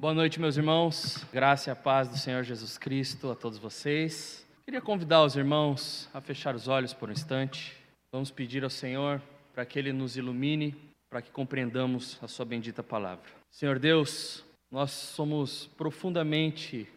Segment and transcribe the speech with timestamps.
[0.00, 1.26] Boa noite, meus irmãos.
[1.30, 4.46] Graça e a paz do Senhor Jesus Cristo a todos vocês.
[4.64, 7.76] Queria convidar os irmãos a fechar os olhos por um instante.
[8.10, 9.20] Vamos pedir ao Senhor
[9.52, 10.74] para que Ele nos ilumine,
[11.10, 13.26] para que compreendamos a Sua bendita palavra.
[13.50, 16.88] Senhor Deus, nós somos profundamente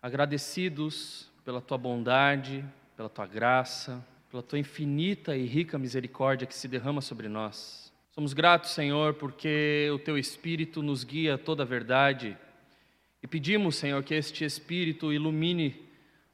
[0.00, 2.64] agradecidos pela Tua bondade,
[2.96, 4.00] pela Tua graça,
[4.30, 7.83] pela Tua infinita e rica misericórdia que se derrama sobre nós.
[8.14, 12.38] Somos gratos, Senhor, porque o Teu Espírito nos guia a toda a verdade
[13.20, 15.84] e pedimos, Senhor, que este Espírito ilumine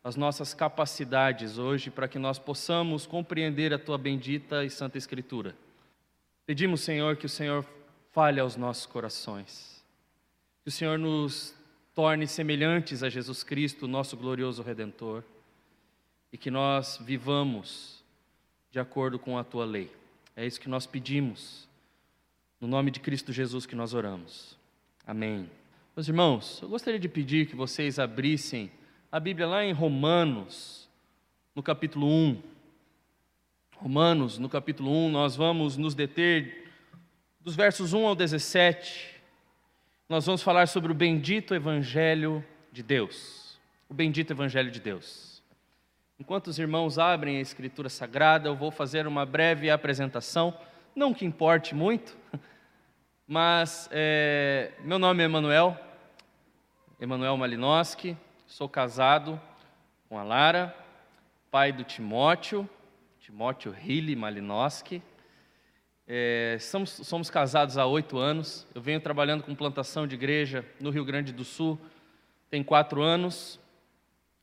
[0.05, 5.57] as nossas capacidades hoje para que nós possamos compreender a Tua bendita e santa Escritura.
[6.45, 7.65] Pedimos, Senhor, que o Senhor
[8.13, 9.83] fale aos nossos corações,
[10.63, 11.55] que o Senhor nos
[11.95, 15.25] torne semelhantes a Jesus Cristo, nosso glorioso Redentor,
[16.31, 18.05] e que nós vivamos
[18.71, 19.91] de acordo com a Tua lei.
[20.37, 21.70] É isso que nós pedimos
[22.61, 24.55] no nome de Cristo Jesus que nós oramos.
[25.07, 25.51] Amém.
[25.97, 28.71] Meus irmãos, eu gostaria de pedir que vocês abrissem
[29.11, 30.87] a Bíblia lá em Romanos,
[31.55, 32.43] no capítulo 1.
[33.77, 36.71] Romanos, no capítulo 1, nós vamos nos deter
[37.41, 39.17] dos versos 1 ao 17.
[40.07, 43.59] Nós vamos falar sobre o bendito Evangelho de Deus.
[43.89, 45.43] O bendito Evangelho de Deus.
[46.19, 50.55] Enquanto os irmãos abrem a Escritura Sagrada, eu vou fazer uma breve apresentação,
[51.01, 52.15] não que importe muito,
[53.27, 55.75] mas é, meu nome é Emanuel,
[57.01, 58.15] Emanuel Malinowski,
[58.47, 59.41] sou casado
[60.11, 60.77] com a Lara,
[61.51, 62.69] pai do Timóteo,
[63.19, 65.03] Timóteo Hilly Malinowski.
[66.07, 70.91] É, somos, somos casados há oito anos, eu venho trabalhando com plantação de igreja no
[70.91, 71.81] Rio Grande do Sul,
[72.51, 73.59] tem quatro anos.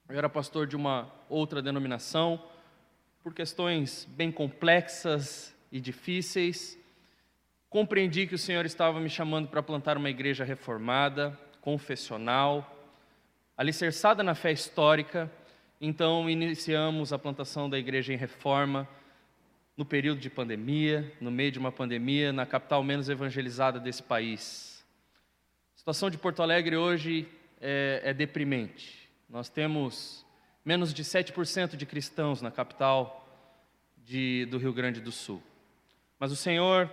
[0.09, 2.43] Eu era pastor de uma outra denominação,
[3.21, 6.77] por questões bem complexas e difíceis,
[7.69, 12.89] Compreendi que o Senhor estava me chamando para plantar uma igreja reformada, confessional,
[13.57, 15.29] alicerçada na fé histórica.
[15.79, 18.87] Então, iniciamos a plantação da igreja em reforma
[19.75, 24.85] no período de pandemia, no meio de uma pandemia, na capital menos evangelizada desse país.
[25.75, 27.27] A situação de Porto Alegre hoje
[27.59, 29.09] é, é deprimente.
[29.29, 30.25] Nós temos
[30.63, 33.27] menos de 7% de cristãos na capital
[33.97, 35.43] de, do Rio Grande do Sul.
[36.19, 36.91] Mas o Senhor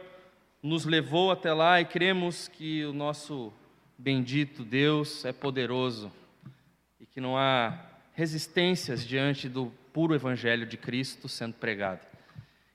[0.62, 3.53] nos levou até lá e cremos que o nosso
[3.97, 6.11] bendito Deus é poderoso
[7.01, 7.79] e que não há
[8.12, 12.01] resistências diante do puro evangelho de Cristo sendo pregado.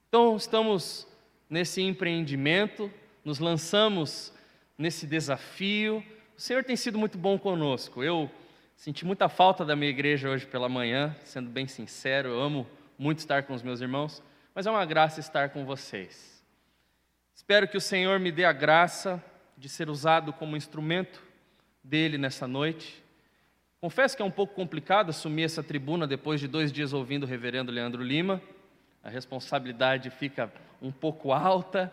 [0.08, 1.08] Então, estamos
[1.50, 2.92] nesse empreendimento,
[3.24, 4.34] nos lançamos
[4.78, 6.04] nesse desafio.
[6.38, 8.04] O Senhor tem sido muito bom conosco.
[8.04, 8.30] Eu
[8.76, 12.66] senti muita falta da minha igreja hoje pela manhã, sendo bem sincero, eu amo
[12.98, 14.24] muito estar com os meus irmãos,
[14.56, 16.39] mas é uma graça estar com vocês.
[17.40, 19.24] Espero que o Senhor me dê a graça
[19.58, 21.24] de ser usado como instrumento
[21.82, 23.02] dele nessa noite.
[23.80, 27.26] Confesso que é um pouco complicado assumir essa tribuna depois de dois dias ouvindo o
[27.26, 28.42] reverendo Leandro Lima.
[29.02, 30.52] A responsabilidade fica
[30.82, 31.90] um pouco alta,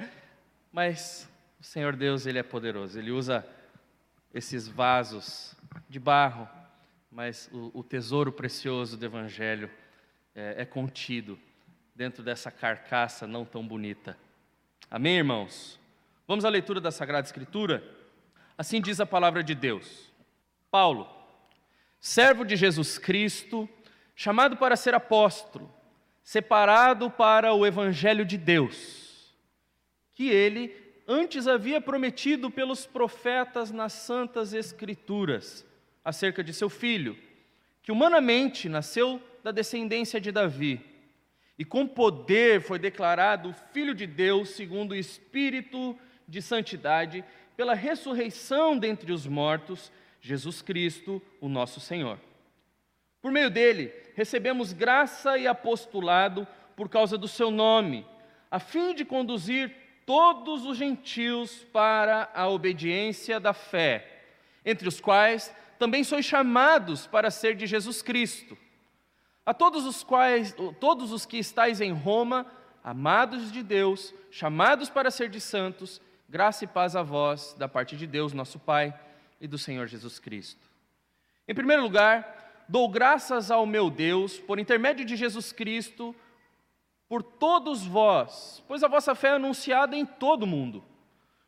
[0.73, 1.31] mas
[1.61, 2.99] o Senhor Deus, Ele é poderoso.
[2.99, 3.47] Ele usa
[4.35, 5.55] esses vasos
[5.89, 6.49] de barro,
[7.09, 9.71] mas o, o tesouro precioso do Evangelho
[10.35, 11.39] é, é contido
[11.95, 14.19] dentro dessa carcaça não tão bonita.
[14.91, 15.81] Amém, irmãos?
[16.29, 17.83] Vamos à leitura da Sagrada Escritura?
[18.57, 20.13] Assim diz a palavra de Deus.
[20.71, 21.09] Paulo,
[22.01, 23.69] servo de Jesus Cristo,
[24.15, 25.69] chamado para ser apóstolo,
[26.23, 29.35] separado para o evangelho de Deus,
[30.15, 30.73] que ele
[31.07, 35.67] antes havia prometido pelos profetas nas santas escrituras
[36.05, 37.19] acerca de seu filho,
[37.83, 40.96] que humanamente nasceu da descendência de Davi
[41.59, 47.25] e com poder foi declarado Filho de Deus, segundo o Espírito de Santidade,
[47.57, 49.91] pela ressurreição dentre os mortos,
[50.21, 52.19] Jesus Cristo, o nosso Senhor.
[53.23, 56.47] Por meio dele, recebemos graça e apostolado
[56.77, 58.07] por causa do seu nome,
[58.51, 59.75] a fim de conduzir
[60.05, 64.25] todos os gentios para a obediência da fé,
[64.65, 68.57] entre os quais também sois chamados para ser de Jesus Cristo
[69.47, 72.45] a todos os quais, todos os que estáis em Roma,
[72.83, 77.97] amados de Deus, chamados para ser de santos, graça e paz a vós da parte
[77.97, 78.93] de Deus, nosso Pai,
[79.41, 80.69] e do Senhor Jesus Cristo.
[81.47, 86.15] Em primeiro lugar, dou graças ao meu Deus por intermédio de Jesus Cristo,
[87.09, 90.83] por todos vós, pois a vossa fé é anunciada em todo o mundo.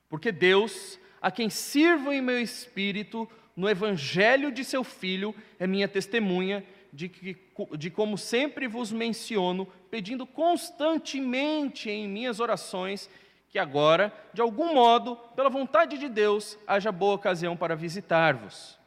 [0.08, 5.88] Porque Deus, a quem sirvo em meu espírito, no evangelho de seu Filho, é minha
[5.88, 7.36] testemunha de, que,
[7.76, 13.08] de como sempre vos menciono, pedindo constantemente em minhas orações
[13.48, 18.78] que agora, de algum modo, pela vontade de Deus, haja boa ocasião para visitar-vos.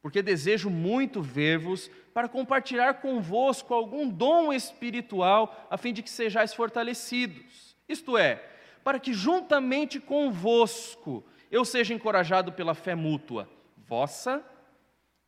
[0.00, 6.54] Porque desejo muito ver-vos para compartilhar convosco algum dom espiritual, a fim de que sejais
[6.54, 7.76] fortalecidos.
[7.88, 8.42] Isto é,
[8.82, 14.42] para que juntamente convosco eu seja encorajado pela fé mútua, vossa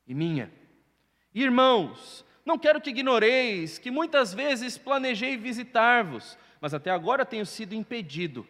[0.06, 0.50] e minha.
[1.34, 7.74] Irmãos, não quero que ignoreis que muitas vezes planejei visitar-vos, mas até agora tenho sido
[7.74, 8.46] impedido,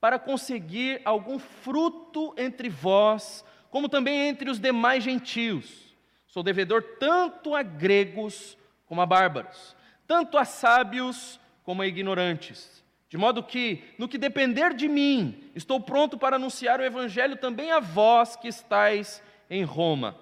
[0.00, 5.96] para conseguir algum fruto entre vós, como também entre os demais gentios.
[6.26, 9.76] Sou devedor tanto a gregos como a bárbaros,
[10.06, 12.82] tanto a sábios como a ignorantes.
[13.08, 17.70] De modo que, no que depender de mim, estou pronto para anunciar o Evangelho também
[17.70, 20.16] a vós que estáis em Roma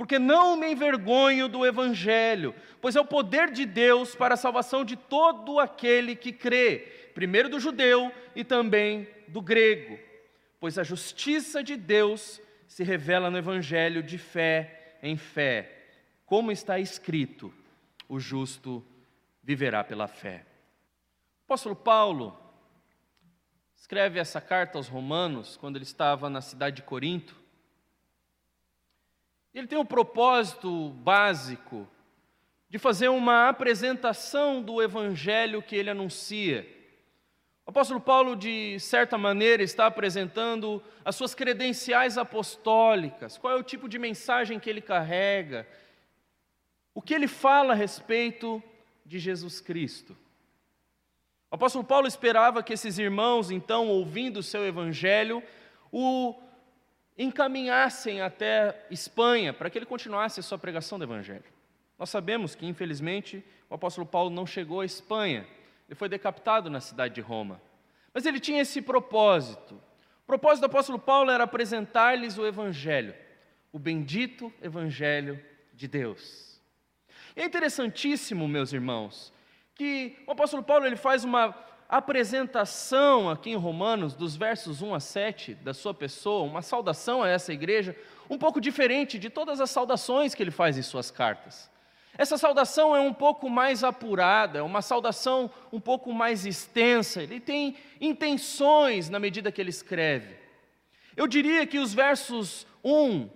[0.00, 4.82] porque não me envergonho do Evangelho, pois é o poder de Deus para a salvação
[4.82, 9.98] de todo aquele que crê, primeiro do judeu e também do grego,
[10.58, 15.70] pois a justiça de Deus se revela no Evangelho de fé em fé,
[16.24, 17.52] como está escrito:
[18.08, 18.82] o justo
[19.42, 20.46] viverá pela fé.
[21.40, 22.40] O apóstolo Paulo
[23.76, 27.39] escreve essa carta aos Romanos quando ele estava na cidade de Corinto.
[29.52, 31.88] Ele tem o um propósito básico
[32.68, 36.66] de fazer uma apresentação do evangelho que ele anuncia.
[37.66, 43.62] O apóstolo Paulo, de certa maneira, está apresentando as suas credenciais apostólicas, qual é o
[43.62, 45.66] tipo de mensagem que ele carrega,
[46.94, 48.62] o que ele fala a respeito
[49.04, 50.16] de Jesus Cristo.
[51.50, 55.42] O apóstolo Paulo esperava que esses irmãos, então, ouvindo o seu evangelho,
[55.90, 56.40] o
[57.16, 61.44] encaminhassem até Espanha para que ele continuasse a sua pregação do Evangelho.
[61.98, 65.46] Nós sabemos que, infelizmente, o apóstolo Paulo não chegou à Espanha,
[65.88, 67.60] ele foi decapitado na cidade de Roma.
[68.14, 69.74] Mas ele tinha esse propósito.
[70.24, 73.14] O propósito do apóstolo Paulo era apresentar-lhes o Evangelho,
[73.72, 75.40] o bendito Evangelho
[75.74, 76.60] de Deus.
[77.36, 79.32] E é interessantíssimo, meus irmãos,
[79.74, 81.52] que o apóstolo Paulo ele faz uma
[81.90, 87.28] apresentação aqui em Romanos, dos versos 1 a 7, da sua pessoa, uma saudação a
[87.28, 87.96] essa igreja,
[88.30, 91.68] um pouco diferente de todas as saudações que ele faz em suas cartas.
[92.16, 97.40] Essa saudação é um pouco mais apurada, é uma saudação um pouco mais extensa, ele
[97.40, 100.36] tem intenções na medida que ele escreve.
[101.16, 103.28] Eu diria que os versos 1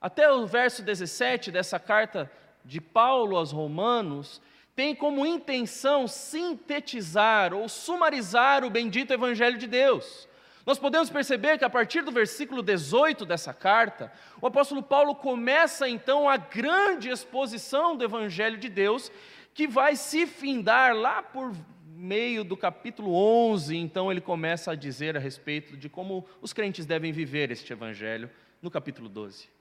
[0.00, 2.28] até o verso 17 dessa carta
[2.64, 4.42] de Paulo aos Romanos
[4.80, 10.26] tem como intenção sintetizar ou sumarizar o bendito Evangelho de Deus.
[10.64, 14.10] Nós podemos perceber que a partir do versículo 18 dessa carta,
[14.40, 19.12] o apóstolo Paulo começa então a grande exposição do Evangelho de Deus,
[19.52, 21.54] que vai se findar lá por
[21.86, 26.86] meio do capítulo 11, então ele começa a dizer a respeito de como os crentes
[26.86, 28.30] devem viver este Evangelho,
[28.62, 29.59] no capítulo 12.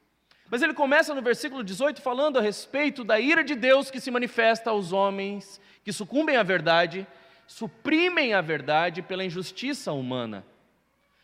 [0.49, 4.09] Mas ele começa no versículo 18 falando a respeito da ira de Deus que se
[4.09, 7.07] manifesta aos homens que sucumbem à verdade,
[7.45, 10.45] suprimem a verdade pela injustiça humana.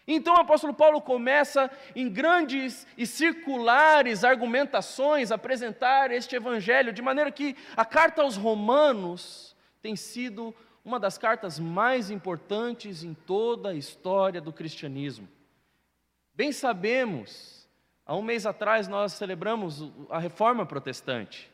[0.08, 7.02] Então o apóstolo Paulo começa em grandes e circulares argumentações a apresentar este evangelho, de
[7.02, 13.70] maneira que a carta aos Romanos tem sido uma das cartas mais importantes em toda
[13.70, 15.28] a história do cristianismo.
[16.36, 17.65] Bem sabemos
[18.06, 21.52] Há um mês atrás nós celebramos a reforma protestante.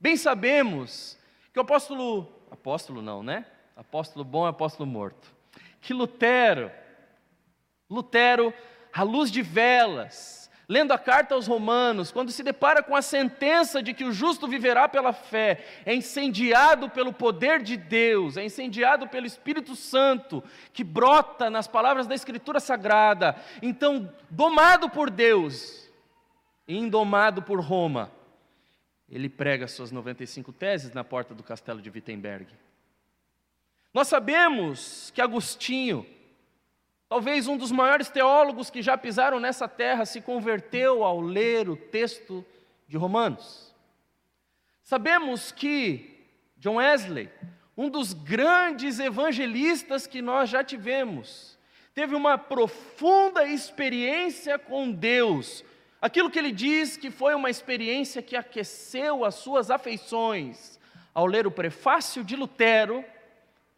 [0.00, 1.18] Bem sabemos
[1.52, 3.44] que o apóstolo, apóstolo não, né?
[3.76, 5.30] Apóstolo bom é apóstolo morto.
[5.82, 6.70] Que Lutero,
[7.90, 8.54] Lutero,
[8.90, 13.82] à luz de velas, lendo a carta aos Romanos, quando se depara com a sentença
[13.82, 19.06] de que o justo viverá pela fé, é incendiado pelo poder de Deus, é incendiado
[19.08, 23.36] pelo Espírito Santo, que brota nas palavras da Escritura Sagrada.
[23.60, 25.81] Então, domado por Deus,
[26.66, 28.10] indomado por Roma,
[29.08, 32.46] ele prega suas 95 teses na porta do castelo de Wittenberg.
[33.92, 36.06] Nós sabemos que Agostinho,
[37.08, 41.76] talvez um dos maiores teólogos que já pisaram nessa terra, se converteu ao ler o
[41.76, 42.44] texto
[42.88, 43.74] de Romanos.
[44.82, 46.26] Sabemos que
[46.56, 47.28] John Wesley,
[47.76, 51.58] um dos grandes evangelistas que nós já tivemos,
[51.94, 55.62] teve uma profunda experiência com Deus
[56.02, 60.80] Aquilo que ele diz que foi uma experiência que aqueceu as suas afeições
[61.14, 63.04] ao ler o prefácio de Lutero,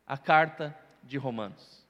[0.07, 1.85] a carta de Romanos.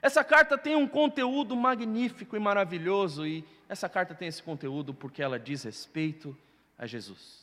[0.00, 5.20] Essa carta tem um conteúdo magnífico e maravilhoso, e essa carta tem esse conteúdo porque
[5.20, 6.38] ela diz respeito
[6.78, 7.42] a Jesus.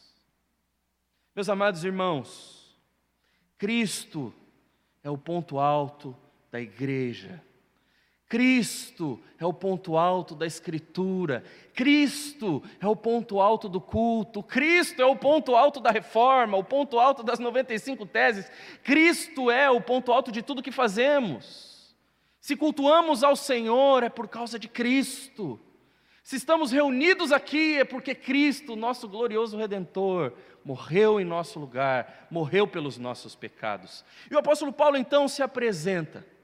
[1.36, 2.74] Meus amados irmãos,
[3.58, 4.34] Cristo
[5.04, 6.16] é o ponto alto
[6.50, 7.44] da igreja.
[8.36, 11.42] Cristo é o ponto alto da Escritura,
[11.74, 16.64] Cristo é o ponto alto do culto, Cristo é o ponto alto da reforma, o
[16.64, 18.52] ponto alto das 95 teses,
[18.84, 21.96] Cristo é o ponto alto de tudo que fazemos.
[22.42, 25.58] Se cultuamos ao Senhor é por causa de Cristo.
[26.22, 32.68] Se estamos reunidos aqui é porque Cristo, nosso glorioso Redentor, morreu em nosso lugar, morreu
[32.68, 34.04] pelos nossos pecados.
[34.30, 36.35] E o apóstolo Paulo então se apresenta.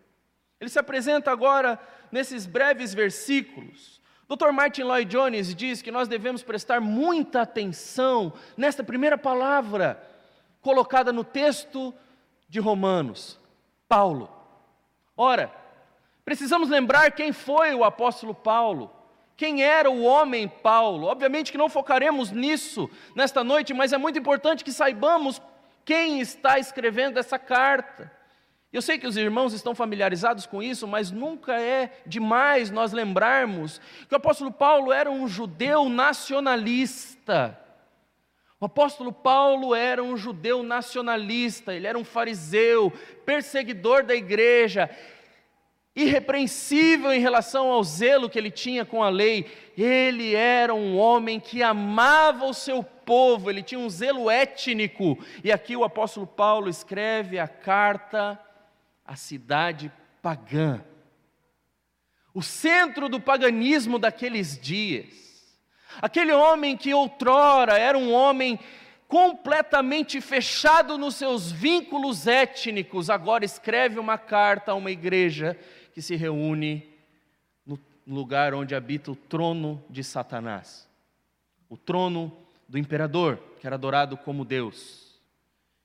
[0.61, 1.79] Ele se apresenta agora
[2.11, 3.99] nesses breves versículos.
[4.29, 4.51] Dr.
[4.51, 10.01] Martin Lloyd Jones diz que nós devemos prestar muita atenção nesta primeira palavra
[10.61, 11.91] colocada no texto
[12.47, 13.39] de Romanos,
[13.89, 14.29] Paulo.
[15.17, 15.51] Ora,
[16.23, 18.91] precisamos lembrar quem foi o apóstolo Paulo.
[19.35, 21.07] Quem era o homem Paulo?
[21.07, 25.41] Obviamente que não focaremos nisso nesta noite, mas é muito importante que saibamos
[25.83, 28.20] quem está escrevendo essa carta.
[28.73, 33.81] Eu sei que os irmãos estão familiarizados com isso, mas nunca é demais nós lembrarmos
[34.07, 37.59] que o apóstolo Paulo era um judeu nacionalista.
[38.61, 42.93] O apóstolo Paulo era um judeu nacionalista, ele era um fariseu,
[43.25, 44.89] perseguidor da igreja,
[45.93, 49.51] irrepreensível em relação ao zelo que ele tinha com a lei.
[49.77, 55.19] Ele era um homem que amava o seu povo, ele tinha um zelo étnico.
[55.43, 58.39] E aqui o apóstolo Paulo escreve a carta
[59.11, 59.91] à cidade
[60.21, 60.81] pagã.
[62.33, 65.59] O centro do paganismo daqueles dias.
[66.01, 68.57] Aquele homem que outrora era um homem
[69.09, 75.59] completamente fechado nos seus vínculos étnicos, agora escreve uma carta a uma igreja
[75.93, 76.89] que se reúne
[77.65, 77.77] no
[78.07, 80.87] lugar onde habita o trono de Satanás,
[81.67, 82.31] o trono
[82.65, 85.19] do imperador, que era adorado como Deus.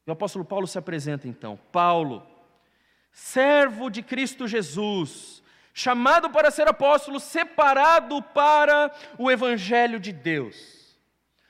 [0.06, 2.25] E o apóstolo Paulo se apresenta então: Paulo,
[3.17, 5.43] servo de Cristo Jesus,
[5.73, 10.99] chamado para ser apóstolo, separado para o evangelho de Deus.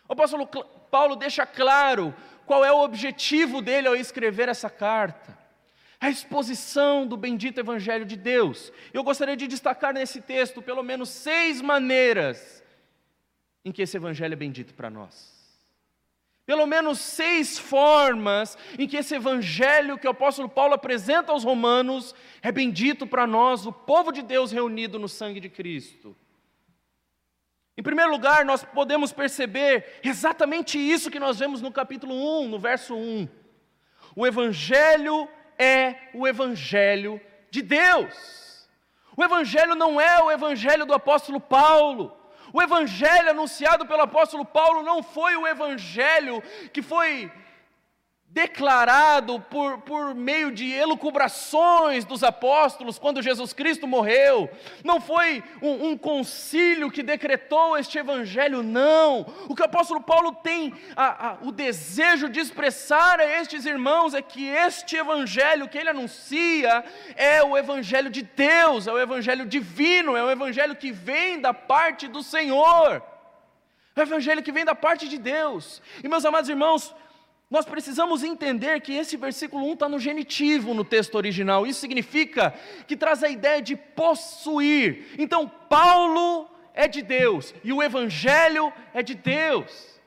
[0.08, 2.14] O apóstolo Paulo deixa claro
[2.46, 5.36] qual é o objetivo dele ao escrever essa carta
[5.98, 8.70] a exposição do bendito Evangelho de Deus.
[8.92, 12.62] Eu gostaria de destacar nesse texto pelo menos seis maneiras
[13.64, 15.35] em que esse Evangelho é bendito para nós.
[16.46, 22.14] Pelo menos seis formas em que esse Evangelho que o apóstolo Paulo apresenta aos Romanos
[22.40, 26.16] é bendito para nós, o povo de Deus reunido no sangue de Cristo.
[27.76, 32.58] Em primeiro lugar, nós podemos perceber exatamente isso que nós vemos no capítulo 1, no
[32.58, 33.28] verso 1.
[34.14, 38.68] O Evangelho é o Evangelho de Deus.
[39.16, 42.16] O Evangelho não é o Evangelho do apóstolo Paulo.
[42.56, 47.30] O Evangelho anunciado pelo apóstolo Paulo não foi o Evangelho que foi
[48.28, 54.50] declarado por, por meio de elucubrações dos apóstolos quando Jesus Cristo morreu.
[54.84, 59.20] Não foi um, um concílio que decretou este evangelho, não.
[59.48, 64.12] O que o apóstolo Paulo tem a, a, o desejo de expressar a estes irmãos
[64.12, 66.84] é que este evangelho que ele anuncia
[67.16, 71.54] é o evangelho de Deus, é o evangelho divino, é o evangelho que vem da
[71.54, 73.02] parte do Senhor.
[73.94, 75.80] É o evangelho que vem da parte de Deus.
[76.04, 76.94] E meus amados irmãos,
[77.48, 81.66] nós precisamos entender que esse versículo 1 está no genitivo no texto original.
[81.66, 82.52] Isso significa
[82.88, 85.14] que traz a ideia de possuir.
[85.16, 90.00] Então, Paulo é de Deus e o Evangelho é de Deus.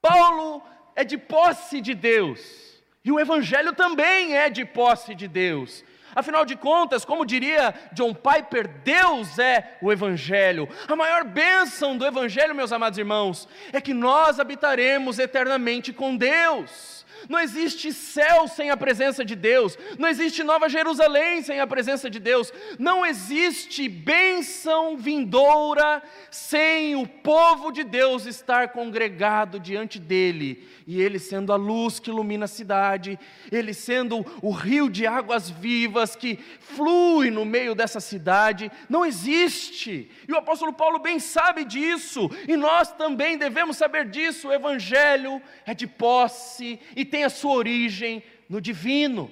[0.00, 0.62] Paulo
[0.94, 2.66] é de posse de Deus
[3.04, 5.84] e o Evangelho também é de posse de Deus.
[6.16, 10.66] Afinal de contas, como diria John Piper, Deus é o Evangelho.
[10.88, 17.04] A maior bênção do Evangelho, meus amados irmãos, é que nós habitaremos eternamente com Deus.
[17.28, 22.08] Não existe céu sem a presença de Deus, não existe Nova Jerusalém sem a presença
[22.08, 30.66] de Deus, não existe bênção vindoura sem o povo de Deus estar congregado diante dele,
[30.86, 33.18] e ele sendo a luz que ilumina a cidade,
[33.50, 40.10] ele sendo o rio de águas vivas que flui no meio dessa cidade, não existe,
[40.28, 45.40] e o apóstolo Paulo bem sabe disso, e nós também devemos saber disso, o Evangelho
[45.64, 49.30] é de posse e tem a sua origem no divino.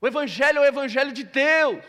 [0.00, 1.84] O Evangelho é o Evangelho de Deus.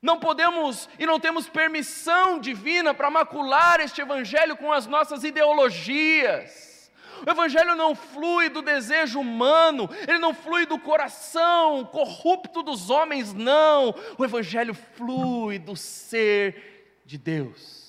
[0.00, 6.90] Não podemos e não temos permissão divina para macular este Evangelho com as nossas ideologias.
[7.26, 13.34] O Evangelho não flui do desejo humano, ele não flui do coração corrupto dos homens,
[13.34, 13.94] não.
[14.16, 17.79] O Evangelho flui do ser de Deus.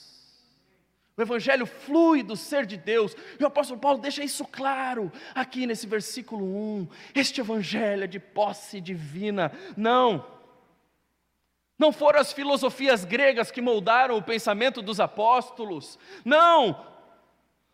[1.22, 3.16] O Evangelho flui do ser de Deus.
[3.40, 6.88] E o apóstolo Paulo deixa isso claro aqui nesse versículo 1.
[7.14, 9.52] Este Evangelho é de posse divina.
[9.78, 10.26] Não.
[11.82, 15.98] Não foram as filosofias gregas que moldaram o pensamento dos apóstolos.
[16.24, 16.86] Não,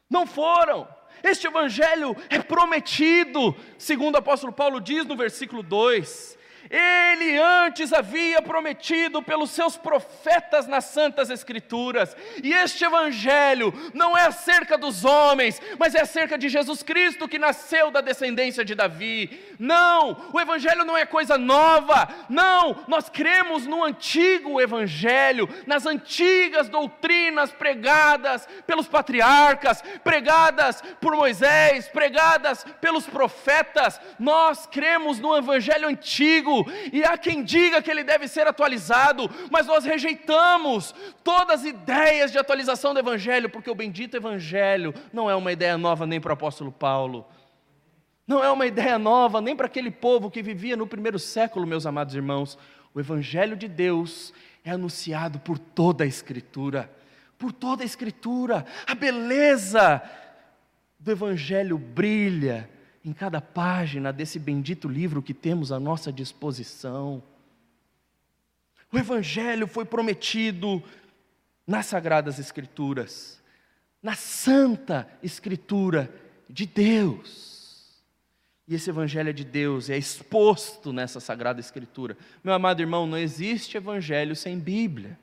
[0.10, 0.88] não foram.
[1.22, 6.37] Este evangelho é prometido, segundo o apóstolo Paulo diz no versículo 2.
[6.70, 14.26] Ele antes havia prometido pelos seus profetas nas Santas Escrituras, e este Evangelho não é
[14.26, 19.56] acerca dos homens, mas é acerca de Jesus Cristo que nasceu da descendência de Davi.
[19.58, 26.70] Não, o Evangelho não é coisa nova, não, nós cremos no antigo Evangelho, nas antigas
[26.70, 36.57] doutrinas pregadas pelos patriarcas, pregadas por Moisés, pregadas pelos profetas, nós cremos no Evangelho antigo
[36.92, 42.32] e há quem diga que ele deve ser atualizado, mas nós rejeitamos todas as ideias
[42.32, 46.32] de atualização do Evangelho, porque o bendito Evangelho não é uma ideia nova nem para
[46.32, 47.26] o apóstolo Paulo,
[48.28, 51.86] não é uma ideia nova nem para aquele povo que vivia no primeiro século, meus
[51.86, 52.58] amados irmãos.
[52.94, 54.34] O Evangelho de Deus
[54.66, 56.92] é anunciado por toda a Escritura,
[57.38, 60.02] por toda a Escritura, a beleza
[61.00, 62.70] do Evangelho brilha
[63.04, 67.24] em cada página desse bendito livro que temos à nossa disposição.
[68.92, 70.82] O Evangelho foi prometido
[71.66, 73.42] nas Sagradas Escrituras,
[74.02, 76.14] na Santa Escritura
[76.50, 77.58] de Deus.
[78.68, 82.18] E esse Evangelho de Deus é exposto nessa Sagrada Escritura.
[82.44, 85.18] Meu amado irmão, não existe Evangelho sem Bíblia,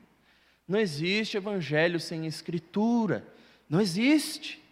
[0.67, 3.25] não existe Evangelho sem Escritura,
[3.69, 4.64] não existe.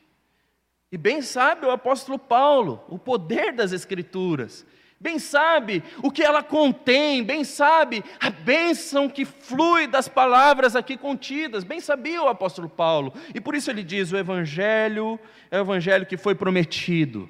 [0.93, 4.63] E bem sabe o apóstolo Paulo o poder das Escrituras,
[4.99, 10.95] bem sabe o que ela contém, bem sabe a bênção que flui das palavras aqui
[10.95, 15.19] contidas, bem sabia o apóstolo Paulo, e por isso ele diz: o Evangelho
[15.49, 17.27] é o Evangelho que foi prometido,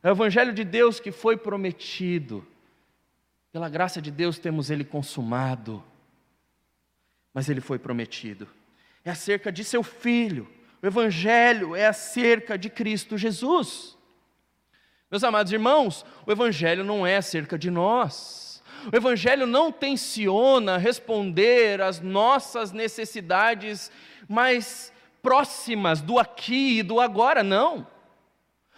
[0.00, 2.46] é o Evangelho de Deus que foi prometido,
[3.50, 5.82] pela graça de Deus temos ele consumado,
[7.34, 8.46] mas ele foi prometido,
[9.04, 10.48] é acerca de seu filho
[10.84, 13.96] o Evangelho é acerca de Cristo Jesus.
[15.10, 18.62] Meus amados irmãos, o Evangelho não é acerca de nós.
[18.92, 23.90] O Evangelho não tensiona responder às nossas necessidades
[24.28, 27.86] mais próximas do aqui e do agora, não.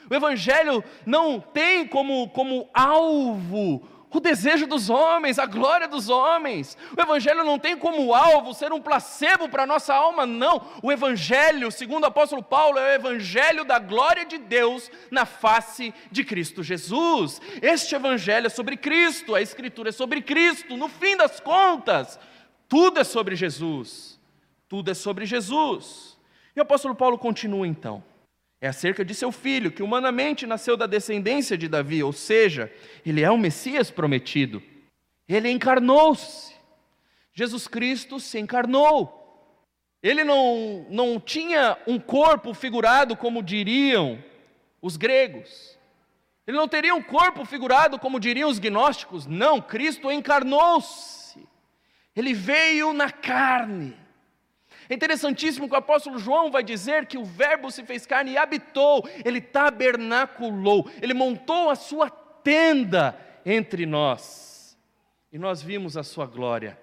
[0.08, 3.84] O Evangelho não tem como, como alvo
[4.16, 6.76] o desejo dos homens, a glória dos homens.
[6.96, 10.66] O Evangelho não tem como alvo ser um placebo para a nossa alma, não.
[10.82, 15.92] O Evangelho, segundo o apóstolo Paulo, é o Evangelho da glória de Deus na face
[16.10, 17.42] de Cristo Jesus.
[17.60, 20.76] Este Evangelho é sobre Cristo, a Escritura é sobre Cristo.
[20.76, 22.18] No fim das contas,
[22.68, 24.18] tudo é sobre Jesus.
[24.68, 26.18] Tudo é sobre Jesus.
[26.54, 28.02] E o apóstolo Paulo continua então.
[28.66, 32.68] É acerca de seu filho, que humanamente nasceu da descendência de Davi, ou seja,
[33.04, 34.60] ele é o Messias prometido.
[35.28, 36.52] Ele encarnou-se.
[37.32, 39.22] Jesus Cristo se encarnou.
[40.02, 44.18] Ele não, não tinha um corpo figurado, como diriam
[44.82, 45.78] os gregos.
[46.44, 49.26] Ele não teria um corpo figurado, como diriam os gnósticos.
[49.26, 51.38] Não, Cristo encarnou-se.
[52.16, 53.96] Ele veio na carne.
[54.88, 58.38] É interessantíssimo que o apóstolo João vai dizer que o Verbo se fez carne e
[58.38, 64.78] habitou, ele tabernaculou, ele montou a sua tenda entre nós.
[65.32, 66.78] E nós vimos a sua glória.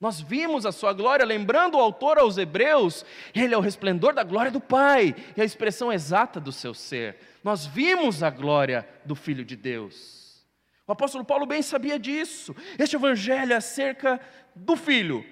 [0.00, 4.24] Nós vimos a sua glória, lembrando o autor aos Hebreus, ele é o resplendor da
[4.24, 7.18] glória do Pai, e a expressão exata do seu ser.
[7.44, 10.44] Nós vimos a glória do Filho de Deus.
[10.88, 12.54] O apóstolo Paulo bem sabia disso.
[12.78, 14.20] Este evangelho é acerca
[14.56, 15.24] do Filho,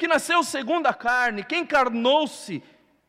[0.00, 2.62] que nasceu segundo a carne, que encarnou-se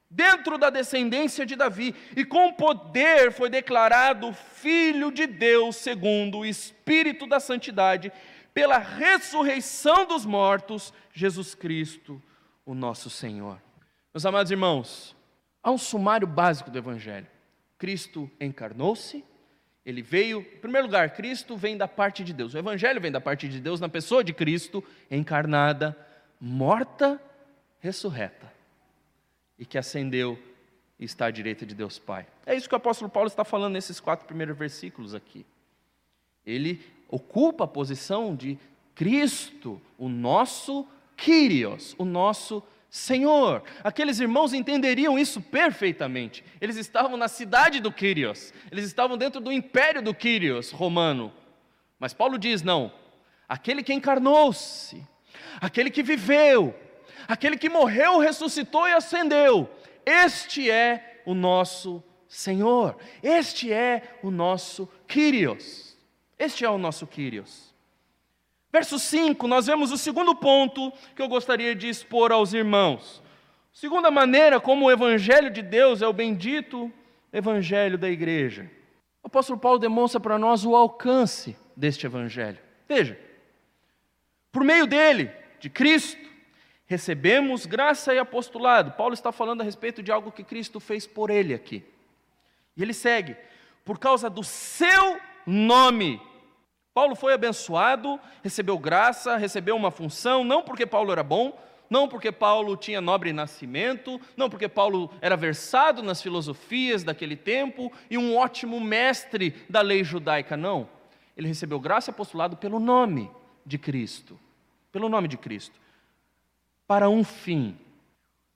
[0.10, 6.46] dentro da descendência de Davi, e com poder foi declarado Filho de Deus, segundo o
[6.46, 8.12] Espírito da Santidade,
[8.54, 12.22] pela ressurreição dos mortos, Jesus Cristo,
[12.66, 13.58] o nosso Senhor.
[14.14, 15.16] Meus amados irmãos,
[15.64, 17.28] há um sumário básico do Evangelho.
[17.78, 19.24] Cristo encarnou-se,
[19.86, 22.54] ele veio, em primeiro lugar, Cristo vem da parte de Deus.
[22.54, 25.98] O Evangelho vem da parte de Deus na pessoa de Cristo encarnada
[26.42, 27.22] morta,
[27.80, 28.52] ressurreta,
[29.60, 30.40] e que ascendeu
[31.00, 32.26] e está à direita de Deus Pai.
[32.46, 35.46] É isso que o apóstolo Paulo está falando nesses quatro primeiros versículos aqui.
[36.44, 38.58] Ele ocupa a posição de
[38.96, 43.64] Cristo, o nosso Kyrios, o nosso Senhor.
[43.84, 46.44] Aqueles irmãos entenderiam isso perfeitamente.
[46.60, 51.32] Eles estavam na cidade do Kyrios, eles estavam dentro do império do Kyrios romano.
[52.00, 52.92] Mas Paulo diz: não,
[53.48, 55.08] aquele que encarnou-se,
[55.60, 56.76] aquele que viveu,
[57.28, 59.70] aquele que morreu, ressuscitou e ascendeu.
[60.06, 65.92] Este é o nosso Senhor, este é o nosso Kyrios.
[66.40, 67.72] Este é o nosso Kyrios.
[68.72, 73.22] Verso 5, nós vemos o segundo ponto que eu gostaria de expor aos irmãos.
[73.72, 76.92] Segunda maneira como o Evangelho de Deus é o bendito
[77.32, 78.72] Evangelho da igreja.
[79.22, 82.58] O apóstolo Paulo demonstra para nós o alcance deste Evangelho.
[82.88, 83.20] Veja,
[84.52, 86.22] por meio dele, de Cristo,
[86.86, 88.92] recebemos graça e apostolado.
[88.92, 91.84] Paulo está falando a respeito de algo que Cristo fez por ele aqui.
[92.76, 93.36] E ele segue,
[93.86, 96.22] por causa do seu nome
[96.94, 101.58] Paulo foi abençoado, recebeu graça, recebeu uma função, não porque Paulo era bom,
[101.90, 107.92] não porque Paulo tinha nobre nascimento, não porque Paulo era versado nas filosofias daquele tempo
[108.10, 110.88] e um ótimo mestre da lei judaica, não.
[111.36, 113.32] Ele recebeu graça e apostolado pelo nome
[113.66, 114.40] de Cristo,
[114.92, 115.80] pelo nome de Cristo,
[116.88, 117.78] para um fim,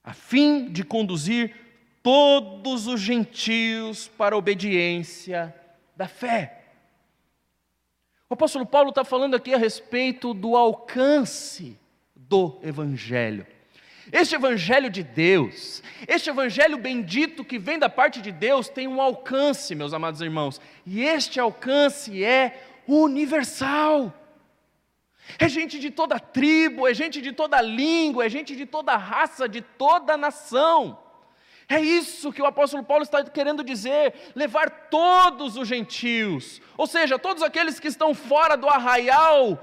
[0.03, 1.55] a fim de conduzir
[2.03, 5.55] todos os gentios para a obediência
[5.95, 6.65] da fé.
[8.29, 11.77] O apóstolo Paulo está falando aqui a respeito do alcance
[12.15, 13.45] do Evangelho.
[14.11, 19.01] Este Evangelho de Deus, este Evangelho bendito que vem da parte de Deus, tem um
[19.01, 24.13] alcance, meus amados irmãos, e este alcance é universal.
[25.39, 29.49] É gente de toda tribo, é gente de toda língua, é gente de toda raça,
[29.49, 30.99] de toda nação.
[31.67, 37.17] É isso que o apóstolo Paulo está querendo dizer: levar todos os gentios, ou seja,
[37.17, 39.59] todos aqueles que estão fora do arraial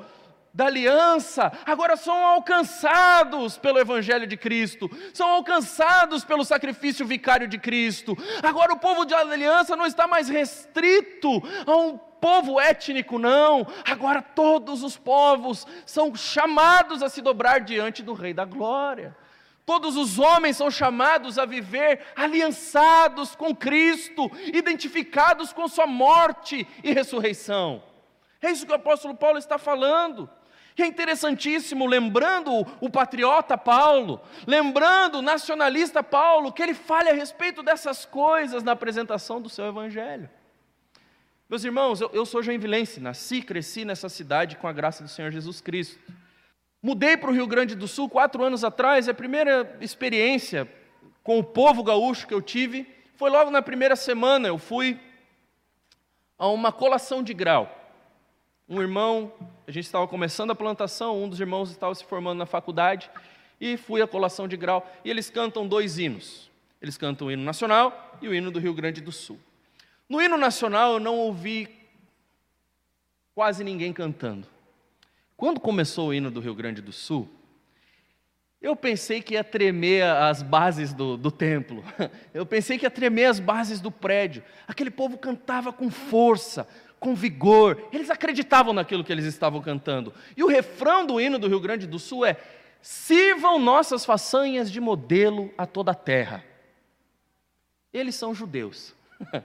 [0.54, 7.58] da aliança, agora são alcançados pelo Evangelho de Cristo, são alcançados pelo sacrifício vicário de
[7.58, 8.16] Cristo.
[8.42, 13.66] Agora o povo de aliança não está mais restrito a um povo étnico, não.
[13.84, 19.16] Agora todos os povos são chamados a se dobrar diante do Rei da Glória.
[19.64, 26.92] Todos os homens são chamados a viver aliançados com Cristo, identificados com Sua morte e
[26.92, 27.82] ressurreição.
[28.40, 30.28] É isso que o apóstolo Paulo está falando.
[30.76, 37.14] E é interessantíssimo, lembrando o patriota Paulo, lembrando o nacionalista Paulo, que ele fale a
[37.14, 40.30] respeito dessas coisas na apresentação do seu evangelho.
[41.48, 45.08] Meus irmãos, eu, eu sou joinvilense, nasci e cresci nessa cidade com a graça do
[45.08, 45.98] Senhor Jesus Cristo.
[46.82, 50.66] Mudei para o Rio Grande do Sul quatro anos atrás, a primeira experiência
[51.22, 54.48] com o povo gaúcho que eu tive foi logo na primeira semana.
[54.48, 54.98] Eu fui
[56.38, 57.81] a uma colação de grau.
[58.72, 59.30] Um irmão,
[59.66, 63.11] a gente estava começando a plantação, um dos irmãos estava se formando na faculdade,
[63.61, 66.50] e fui à colação de grau, e eles cantam dois hinos.
[66.80, 69.38] Eles cantam o hino nacional e o hino do Rio Grande do Sul.
[70.08, 71.68] No hino nacional eu não ouvi
[73.35, 74.48] quase ninguém cantando.
[75.37, 77.28] Quando começou o hino do Rio Grande do Sul,
[78.58, 81.85] eu pensei que ia tremer as bases do, do, templo,
[82.32, 84.42] eu pensei que ia tremer as bases do prédio.
[84.66, 86.66] Aquele povo cantava com força,
[87.02, 90.14] com vigor, eles acreditavam naquilo que eles estavam cantando.
[90.36, 92.36] E o refrão do hino do Rio Grande do Sul é:
[92.80, 96.44] Sirvam nossas façanhas de modelo a toda a terra.
[97.92, 98.94] Eles são judeus.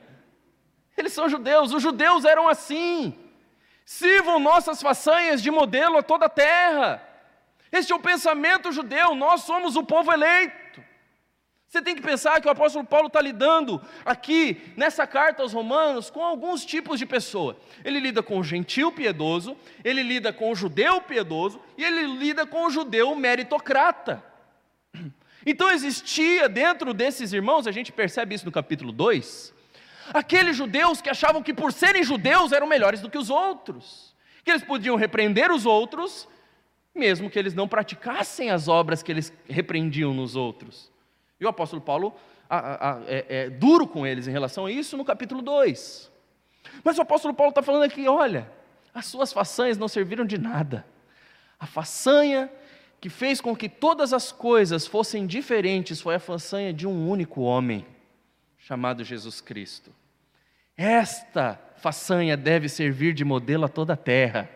[0.96, 3.14] Eles são judeus, os judeus eram assim.
[3.86, 7.04] Sirvam nossas façanhas de modelo a toda a terra.
[7.72, 10.67] Este é o pensamento judeu, nós somos o povo eleito.
[11.68, 16.10] Você tem que pensar que o apóstolo Paulo está lidando aqui, nessa carta aos Romanos,
[16.10, 17.58] com alguns tipos de pessoa.
[17.84, 22.46] Ele lida com o gentil piedoso, ele lida com o judeu piedoso e ele lida
[22.46, 24.24] com o judeu meritocrata.
[25.46, 29.54] Então existia dentro desses irmãos, a gente percebe isso no capítulo 2,
[30.14, 34.52] Aqueles judeus que achavam que por serem judeus eram melhores do que os outros, que
[34.52, 36.28] eles podiam repreender os outros,
[36.96, 40.92] mesmo que eles não praticassem as obras que eles repreendiam nos outros.
[41.40, 42.16] E o apóstolo Paulo
[42.50, 46.12] a, a, é, é duro com eles em relação a isso no capítulo 2.
[46.84, 48.50] Mas o apóstolo Paulo está falando aqui: olha,
[48.94, 50.86] as suas façanhas não serviram de nada.
[51.60, 52.52] A façanha
[53.00, 57.42] que fez com que todas as coisas fossem diferentes foi a façanha de um único
[57.42, 57.86] homem
[58.58, 59.94] chamado Jesus Cristo.
[60.76, 64.50] Esta façanha deve servir de modelo a toda a terra.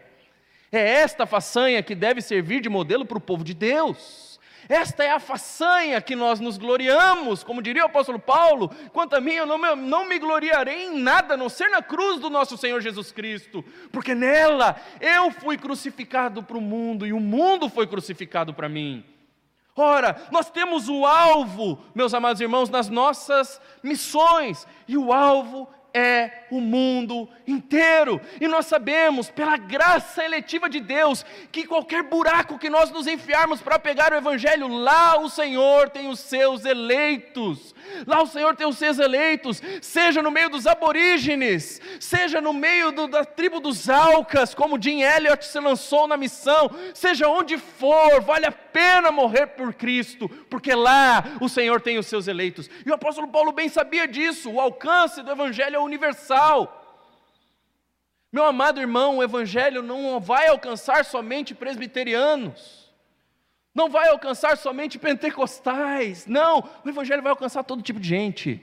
[0.72, 4.31] É esta façanha que deve servir de modelo para o povo de Deus.
[4.70, 9.22] Esta é a façanha que nós nos gloriamos, como diria o apóstolo Paulo: quanto a
[9.22, 12.30] mim, eu não me, não me gloriarei em nada, a não ser na cruz do
[12.30, 17.70] nosso Senhor Jesus Cristo, porque nela eu fui crucificado para o mundo e o mundo
[17.70, 19.06] foi crucificado para mim.
[19.76, 26.46] Ora, nós temos o alvo, meus amados irmãos, nas nossas missões, e o alvo é
[26.50, 28.20] o mundo inteiro.
[28.40, 33.62] E nós sabemos, pela graça eletiva de Deus, que qualquer buraco que nós nos enfiarmos
[33.62, 37.76] para pegar o Evangelho, lá o Senhor tem os seus eleitos.
[38.06, 42.92] Lá o Senhor tem os seus eleitos, seja no meio dos aborígenes, seja no meio
[42.92, 48.22] do, da tribo dos Alcas, como Jim Elliot se lançou na missão, seja onde for,
[48.22, 52.70] vale a pena morrer por Cristo, porque lá o Senhor tem os seus eleitos.
[52.86, 56.78] E o apóstolo Paulo bem sabia disso, o alcance do Evangelho é universal.
[58.32, 62.81] Meu amado irmão, o Evangelho não vai alcançar somente presbiterianos,
[63.74, 68.62] não vai alcançar somente pentecostais, não, o Evangelho vai alcançar todo tipo de gente.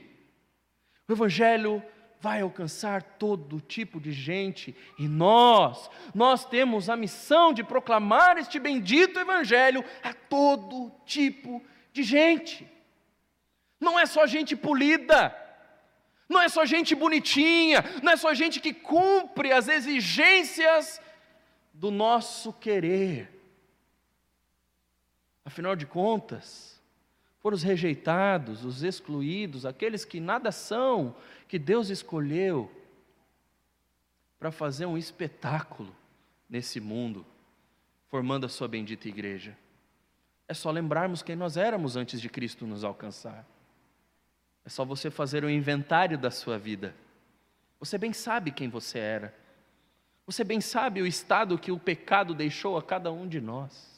[1.09, 1.83] O Evangelho
[2.21, 8.59] vai alcançar todo tipo de gente, e nós, nós temos a missão de proclamar este
[8.59, 12.68] bendito Evangelho a todo tipo de gente.
[13.81, 15.35] Não é só gente polida,
[16.29, 21.01] não é só gente bonitinha, não é só gente que cumpre as exigências
[21.73, 23.38] do nosso querer.
[25.49, 26.79] Afinal de contas,
[27.41, 31.17] foram os rejeitados, os excluídos, aqueles que nada são,
[31.49, 32.71] que Deus escolheu
[34.39, 35.97] para fazer um espetáculo
[36.51, 37.25] nesse mundo,
[38.09, 39.57] formando a sua bendita igreja.
[40.47, 43.47] É só lembrarmos quem nós éramos antes de Cristo nos alcançar.
[44.67, 46.95] É só você fazer um inventário da sua vida.
[47.81, 49.35] Você bem sabe quem você era.
[50.27, 53.98] Você bem sabe o estado que o pecado deixou a cada um de nós.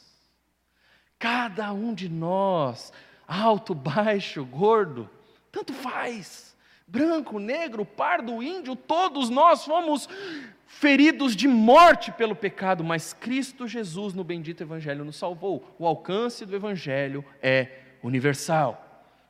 [1.20, 2.92] Cada um de nós,
[3.28, 5.08] alto, baixo, gordo,
[5.52, 6.56] tanto faz.
[6.88, 10.08] Branco, negro, pardo, índio, todos nós fomos
[10.66, 15.76] feridos de morte pelo pecado, mas Cristo Jesus no bendito Evangelho nos salvou.
[15.78, 17.68] O alcance do Evangelho é
[18.02, 18.86] universal.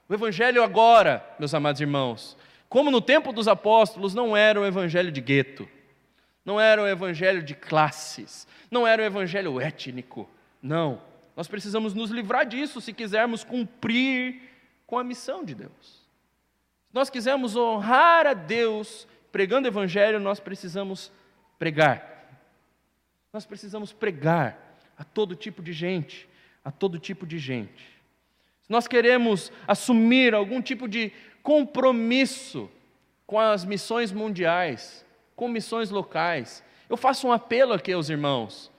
[0.08, 2.36] O evangelho agora, meus amados irmãos,
[2.68, 5.68] como no tempo dos apóstolos, não era o evangelho de gueto,
[6.44, 10.28] não era o evangelho de classes, não era o evangelho étnico.
[10.62, 11.00] Não.
[11.40, 14.42] Nós precisamos nos livrar disso se quisermos cumprir
[14.86, 16.08] com a missão de Deus.
[16.86, 21.10] Se nós quisermos honrar a Deus pregando o evangelho, nós precisamos
[21.58, 22.28] pregar.
[23.32, 26.28] Nós precisamos pregar a todo tipo de gente,
[26.62, 28.00] a todo tipo de gente
[28.70, 32.70] nós queremos assumir algum tipo de compromisso
[33.26, 38.69] com as missões mundiais, com missões locais, eu faço um apelo aqui aos irmãos.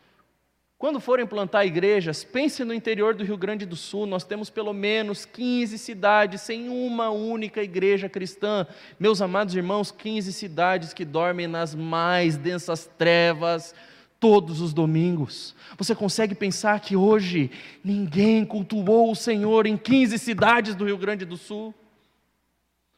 [0.81, 4.73] Quando forem plantar igrejas, pense no interior do Rio Grande do Sul, nós temos pelo
[4.73, 8.65] menos 15 cidades sem uma única igreja cristã.
[8.99, 13.75] Meus amados irmãos, 15 cidades que dormem nas mais densas trevas,
[14.19, 15.53] todos os domingos.
[15.77, 17.51] Você consegue pensar que hoje
[17.83, 21.75] ninguém cultuou o Senhor em 15 cidades do Rio Grande do Sul?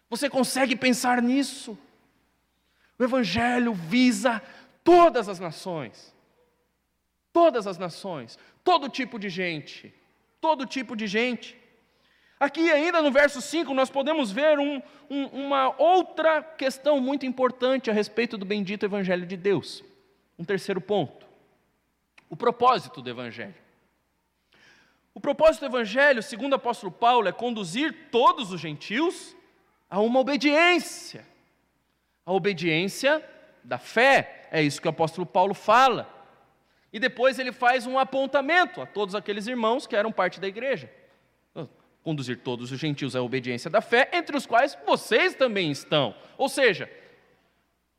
[0.10, 1.78] Você consegue pensar nisso?
[2.98, 4.42] O Evangelho visa
[4.86, 6.13] todas as nações,
[7.34, 9.94] todas as nações, todo tipo de gente,
[10.40, 11.58] todo tipo de gente.
[12.40, 17.90] Aqui, ainda no verso 5, nós podemos ver um, um, uma outra questão muito importante
[17.90, 19.84] a respeito do bendito Evangelho de Deus.
[20.38, 21.26] Um terceiro ponto.
[22.30, 23.56] O propósito do Evangelho.
[25.14, 29.36] O propósito do Evangelho, segundo o apóstolo Paulo, é conduzir todos os gentios
[29.90, 31.26] a uma obediência.
[32.26, 33.24] A obediência
[33.64, 34.50] da fé.
[34.52, 36.13] É isso que o apóstolo Paulo fala.
[36.94, 40.92] E depois ele faz um apontamento a todos aqueles irmãos que eram parte da igreja.
[42.04, 46.14] Conduzir todos os gentios à obediência da fé, entre os quais vocês também estão.
[46.38, 46.88] Ou seja,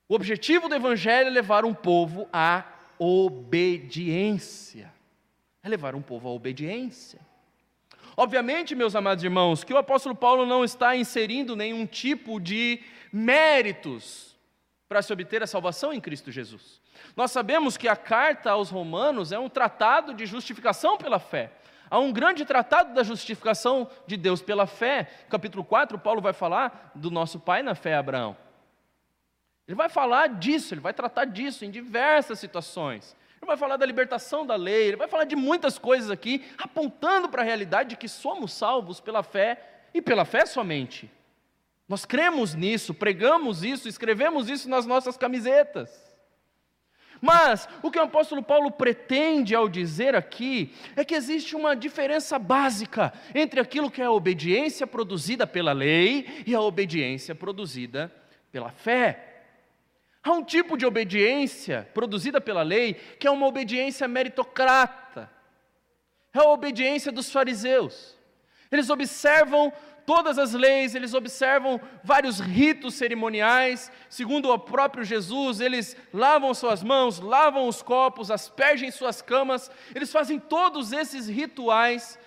[0.09, 2.65] o objetivo do Evangelho é levar um povo à
[2.97, 4.93] obediência.
[5.61, 7.19] É levar um povo à obediência.
[8.17, 12.81] Obviamente, meus amados irmãos, que o apóstolo Paulo não está inserindo nenhum tipo de
[13.13, 14.34] méritos
[14.88, 16.81] para se obter a salvação em Cristo Jesus.
[17.16, 21.53] Nós sabemos que a carta aos Romanos é um tratado de justificação pela fé.
[21.90, 25.09] Há um grande tratado da justificação de Deus pela fé.
[25.29, 28.37] Capítulo 4, Paulo vai falar do nosso pai na fé, Abraão.
[29.66, 33.16] Ele vai falar disso, ele vai tratar disso em diversas situações.
[33.40, 37.29] Ele vai falar da libertação da lei, ele vai falar de muitas coisas aqui, apontando
[37.29, 41.11] para a realidade de que somos salvos pela fé e pela fé somente.
[41.88, 46.14] Nós cremos nisso, pregamos isso, escrevemos isso nas nossas camisetas.
[47.20, 52.38] Mas o que o apóstolo Paulo pretende ao dizer aqui é que existe uma diferença
[52.38, 58.12] básica entre aquilo que é a obediência produzida pela lei e a obediência produzida
[58.53, 59.42] pela fé.
[60.23, 65.31] Há um tipo de obediência produzida pela lei que é uma obediência meritocrata.
[66.33, 68.18] É a obediência dos fariseus.
[68.70, 69.73] Eles observam
[70.07, 76.83] todas as leis, eles observam vários ritos cerimoniais, segundo o próprio Jesus, eles lavam suas
[76.83, 82.19] mãos, lavam os copos, aspergem suas camas, eles fazem todos esses rituais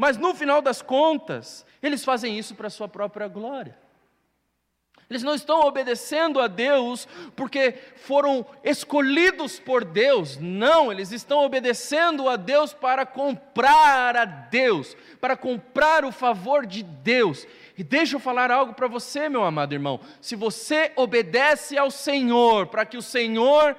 [0.00, 3.76] Mas no final das contas, eles fazem isso para a sua própria glória.
[5.10, 10.36] Eles não estão obedecendo a Deus porque foram escolhidos por Deus.
[10.36, 16.82] Não, eles estão obedecendo a Deus para comprar a Deus, para comprar o favor de
[16.82, 17.46] Deus.
[17.76, 19.98] E deixa eu falar algo para você, meu amado irmão.
[20.20, 23.74] Se você obedece ao Senhor para que o Senhor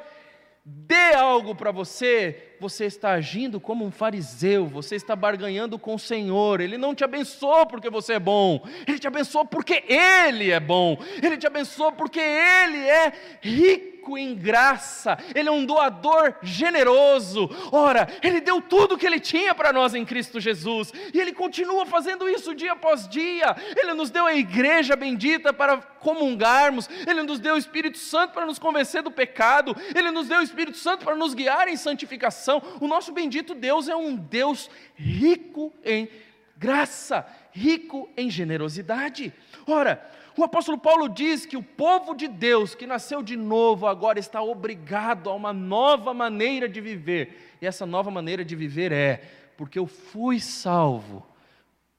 [0.66, 6.00] dê algo para você, você está agindo como um fariseu, você está barganhando com o
[6.00, 6.62] Senhor.
[6.62, 10.98] Ele não te abençoou porque você é bom, ele te abençoou porque ele é bom,
[11.22, 17.50] ele te abençoou porque ele é rico em graça, Ele é um doador generoso.
[17.72, 21.86] Ora, Ele deu tudo que Ele tinha para nós em Cristo Jesus, e Ele continua
[21.86, 23.56] fazendo isso dia após dia.
[23.76, 28.46] Ele nos deu a igreja bendita para comungarmos, Ele nos deu o Espírito Santo para
[28.46, 32.49] nos convencer do pecado, Ele nos deu o Espírito Santo para nos guiar em santificação.
[32.80, 36.10] O nosso bendito Deus é um Deus rico em
[36.58, 39.34] graça, rico em generosidade.
[39.66, 40.06] Ora,
[40.38, 44.42] o apóstolo Paulo diz que o povo de Deus que nasceu de novo agora está
[44.42, 47.58] obrigado a uma nova maneira de viver.
[47.62, 49.22] E essa nova maneira de viver é:
[49.58, 51.26] porque eu fui salvo,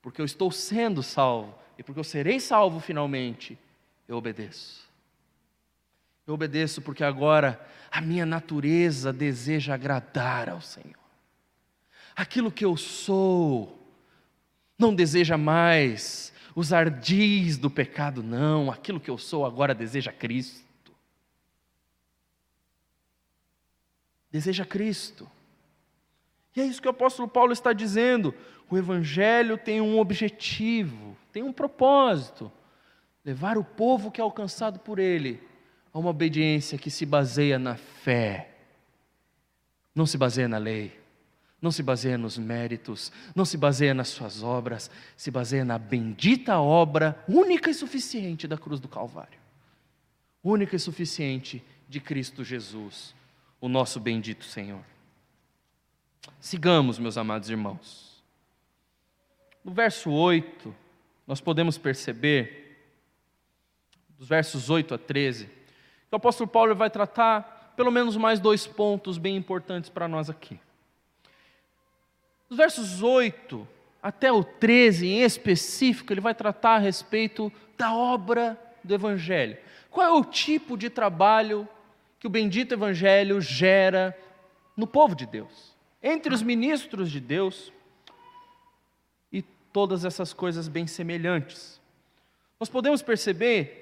[0.00, 3.58] porque eu estou sendo salvo e porque eu serei salvo finalmente,
[4.08, 4.89] eu obedeço.
[6.30, 10.94] Eu obedeço porque agora a minha natureza deseja agradar ao Senhor.
[12.14, 13.76] Aquilo que eu sou
[14.78, 20.94] não deseja mais os ardis do pecado, não, aquilo que eu sou agora deseja Cristo.
[24.30, 25.28] Deseja Cristo.
[26.54, 28.32] E é isso que o apóstolo Paulo está dizendo.
[28.70, 32.52] O Evangelho tem um objetivo, tem um propósito:
[33.24, 35.49] levar o povo que é alcançado por ele
[35.92, 38.54] a uma obediência que se baseia na fé,
[39.94, 41.00] não se baseia na lei
[41.60, 46.58] não se baseia nos méritos, não se baseia nas suas obras, se baseia na bendita
[46.58, 49.38] obra única e suficiente da cruz do Calvário.
[50.42, 53.14] Única e suficiente de Cristo Jesus,
[53.60, 54.82] o nosso bendito Senhor.
[56.40, 58.22] Sigamos, meus amados irmãos.
[59.62, 60.74] No verso 8,
[61.26, 62.78] nós podemos perceber,
[64.18, 65.59] dos versos 8 a 13, que
[66.10, 70.58] o apóstolo Paulo vai tratar pelo menos mais dois pontos bem importantes para nós aqui.
[72.48, 73.66] Os versos 8
[74.02, 79.56] até o 13 em específico, ele vai tratar a respeito da obra do Evangelho.
[79.90, 81.68] Qual é o tipo de trabalho
[82.18, 84.16] que o bendito Evangelho gera
[84.76, 87.72] no povo de Deus, entre os ministros de Deus
[89.32, 89.42] e
[89.72, 91.80] todas essas coisas bem semelhantes.
[92.58, 93.79] Nós podemos perceber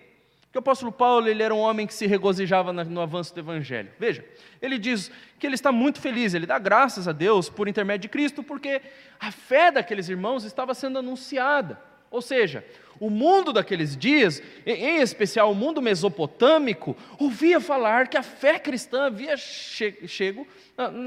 [0.51, 3.91] que o apóstolo Paulo ele era um homem que se regozijava no avanço do evangelho.
[3.99, 4.25] Veja,
[4.63, 8.09] ele diz que ele está muito feliz, ele dá graças a Deus por intermédio de
[8.09, 8.81] Cristo, porque
[9.21, 11.81] a fé daqueles irmãos estava sendo anunciada.
[12.11, 12.65] Ou seja,
[12.99, 19.05] o mundo daqueles dias, em especial o mundo mesopotâmico, ouvia falar que a fé cristã
[19.05, 20.47] havia chego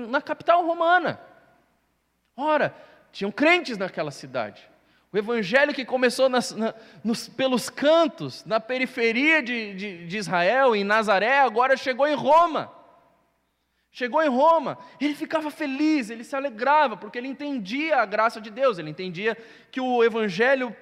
[0.07, 1.19] na capital romana.
[2.37, 2.75] Ora,
[3.11, 4.69] tinham crentes naquela cidade.
[5.13, 10.75] O evangelho que começou nas, na, nos, pelos cantos, na periferia de, de, de Israel,
[10.75, 12.71] em Nazaré, agora chegou em Roma.
[13.91, 18.49] Chegou em Roma, ele ficava feliz, ele se alegrava, porque ele entendia a graça de
[18.49, 19.37] Deus, ele entendia
[19.69, 20.73] que o Evangelho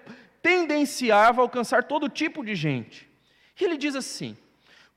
[0.43, 3.09] tendenciava a alcançar todo tipo de gente.
[3.59, 4.37] E ele diz assim: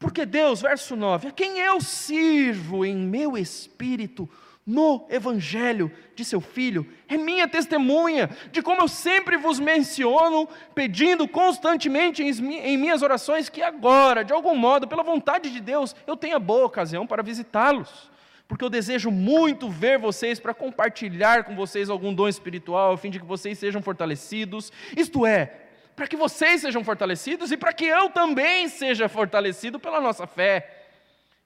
[0.02, 4.28] porque Deus, verso 9, a quem eu sirvo em meu espírito,
[4.64, 11.26] no Evangelho de seu Filho, é minha testemunha de como eu sempre vos menciono, pedindo
[11.26, 16.38] constantemente em minhas orações que agora, de algum modo, pela vontade de Deus, eu tenha
[16.38, 18.10] boa ocasião para visitá-los,
[18.46, 23.10] porque eu desejo muito ver vocês para compartilhar com vocês algum dom espiritual, a fim
[23.10, 25.62] de que vocês sejam fortalecidos, isto é,
[25.96, 30.81] para que vocês sejam fortalecidos e para que eu também seja fortalecido pela nossa fé.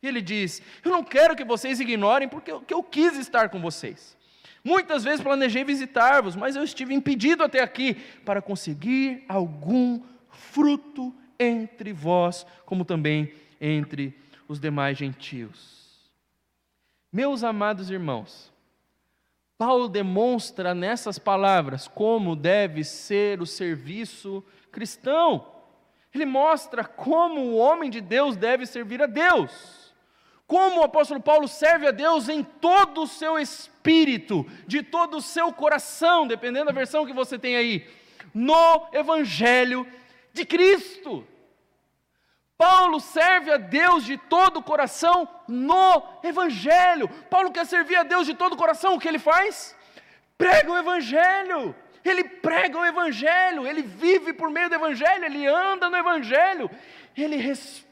[0.08, 4.16] Ele diz: Eu não quero que vocês ignorem, porque eu, eu quis estar com vocês.
[4.62, 11.92] Muitas vezes planejei visitar-vos, mas eu estive impedido até aqui para conseguir algum fruto entre
[11.92, 14.12] vós, como também entre
[14.48, 16.10] os demais gentios.
[17.12, 18.52] Meus amados irmãos,
[19.56, 25.46] Paulo demonstra nessas palavras como deve ser o serviço cristão.
[26.12, 29.75] Ele mostra como o homem de Deus deve servir a Deus.
[30.46, 35.22] Como o apóstolo Paulo serve a Deus em todo o seu espírito, de todo o
[35.22, 37.88] seu coração, dependendo da versão que você tem aí,
[38.32, 39.86] no Evangelho
[40.32, 41.26] de Cristo.
[42.56, 47.08] Paulo serve a Deus de todo o coração no Evangelho.
[47.28, 49.76] Paulo quer servir a Deus de todo o coração, o que ele faz?
[50.38, 51.74] Prega o Evangelho.
[52.04, 56.70] ele prega o Evangelho, ele vive por meio do Evangelho, ele anda no Evangelho,
[57.16, 57.36] ele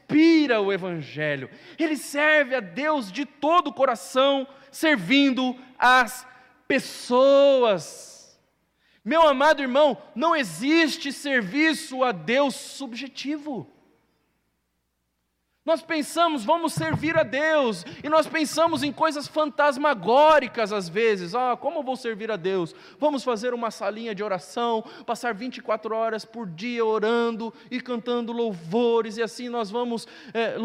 [0.07, 6.27] respira o Evangelho, ele serve a Deus de todo o coração, servindo as
[6.67, 8.39] pessoas.
[9.03, 13.69] Meu amado irmão, não existe serviço a Deus subjetivo.
[15.65, 21.33] Nós pensamos, vamos servir a Deus, e nós pensamos em coisas fantasmagóricas às vezes.
[21.33, 22.75] Ah, como vou servir a Deus?
[22.99, 29.17] Vamos fazer uma salinha de oração, passar 24 horas por dia orando e cantando louvores,
[29.17, 30.55] e assim nós vamos é,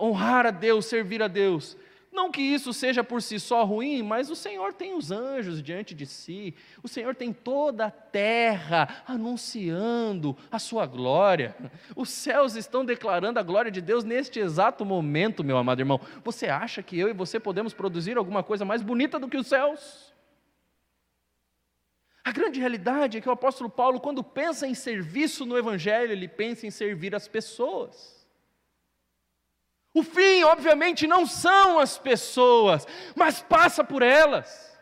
[0.00, 1.76] honrar a Deus, servir a Deus.
[2.14, 5.96] Não que isso seja por si só ruim, mas o Senhor tem os anjos diante
[5.96, 11.56] de si, o Senhor tem toda a terra anunciando a sua glória,
[11.96, 16.00] os céus estão declarando a glória de Deus neste exato momento, meu amado irmão.
[16.22, 19.48] Você acha que eu e você podemos produzir alguma coisa mais bonita do que os
[19.48, 20.14] céus?
[22.22, 26.28] A grande realidade é que o apóstolo Paulo, quando pensa em serviço no Evangelho, ele
[26.28, 28.13] pensa em servir as pessoas.
[29.94, 32.84] O fim, obviamente, não são as pessoas,
[33.14, 34.76] mas passa por elas.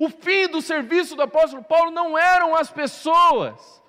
[0.00, 3.79] O fim do serviço do apóstolo Paulo não eram as pessoas,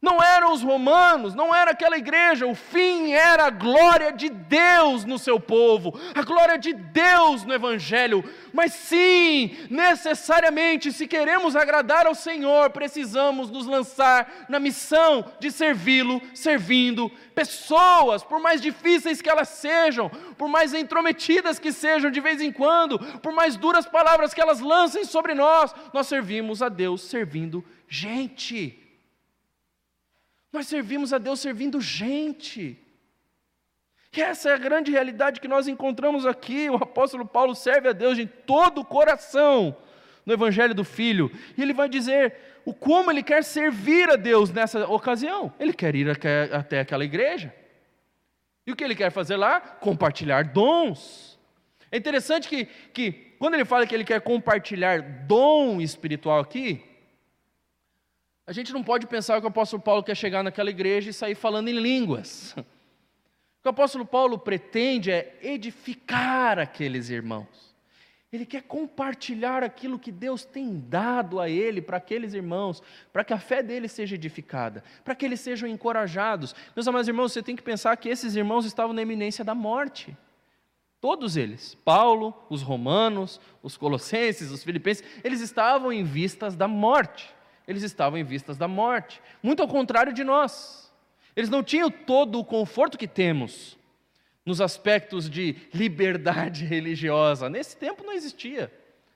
[0.00, 5.04] não eram os romanos, não era aquela igreja, o fim era a glória de Deus
[5.04, 8.22] no seu povo, a glória de Deus no Evangelho.
[8.52, 16.22] Mas sim, necessariamente, se queremos agradar ao Senhor, precisamos nos lançar na missão de servi-lo,
[16.32, 22.40] servindo pessoas, por mais difíceis que elas sejam, por mais intrometidas que sejam de vez
[22.40, 27.02] em quando, por mais duras palavras que elas lancem sobre nós, nós servimos a Deus
[27.02, 28.87] servindo gente.
[30.52, 32.78] Nós servimos a Deus servindo gente.
[34.16, 36.70] E essa é a grande realidade que nós encontramos aqui.
[36.70, 39.76] O apóstolo Paulo serve a Deus de todo o coração
[40.24, 41.30] no Evangelho do Filho.
[41.56, 42.34] E ele vai dizer
[42.64, 45.52] o como ele quer servir a Deus nessa ocasião.
[45.58, 47.54] Ele quer ir até aquela igreja.
[48.66, 49.60] E o que ele quer fazer lá?
[49.60, 51.38] Compartilhar dons.
[51.90, 56.82] É interessante que, que quando ele fala que ele quer compartilhar dom espiritual aqui,
[58.48, 61.34] a gente não pode pensar que o apóstolo Paulo quer chegar naquela igreja e sair
[61.34, 62.54] falando em línguas.
[62.56, 62.62] O
[63.62, 67.76] que o apóstolo Paulo pretende é edificar aqueles irmãos.
[68.32, 72.82] Ele quer compartilhar aquilo que Deus tem dado a ele, para aqueles irmãos,
[73.12, 76.54] para que a fé deles seja edificada, para que eles sejam encorajados.
[76.74, 80.16] Meus amados irmãos, você tem que pensar que esses irmãos estavam na eminência da morte.
[81.02, 87.36] Todos eles, Paulo, os romanos, os colossenses, os filipenses, eles estavam em vistas da morte
[87.68, 89.20] eles estavam em vistas da morte.
[89.42, 90.90] Muito ao contrário de nós.
[91.36, 93.76] Eles não tinham todo o conforto que temos
[94.44, 97.50] nos aspectos de liberdade religiosa.
[97.50, 98.72] Nesse tempo não existia.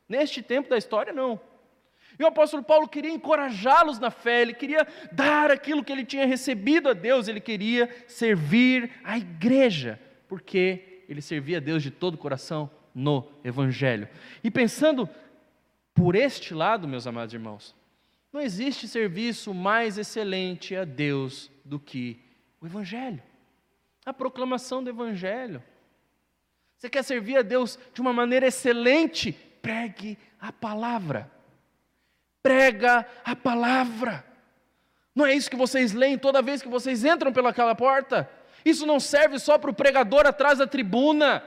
[0.07, 1.41] Neste tempo da história, não.
[2.19, 6.27] E o apóstolo Paulo queria encorajá-los na fé, ele queria dar aquilo que ele tinha
[6.27, 9.99] recebido a Deus, ele queria servir a igreja,
[10.29, 14.07] porque ele servia a Deus de todo o coração no Evangelho.
[14.45, 15.09] E pensando
[15.95, 17.75] por este lado, meus amados irmãos,
[18.33, 22.19] não existe serviço mais excelente a Deus do que
[22.61, 23.23] o Evangelho,
[24.07, 25.63] a proclamação do Evangelho.
[26.79, 29.33] Você quer servir a Deus de uma maneira excelente?
[29.61, 31.31] Pregue a palavra.
[32.43, 34.25] Prega a palavra.
[35.15, 38.29] Não é isso que vocês leem toda vez que vocês entram pelaquela porta?
[38.65, 41.45] Isso não serve só para o pregador atrás da tribuna.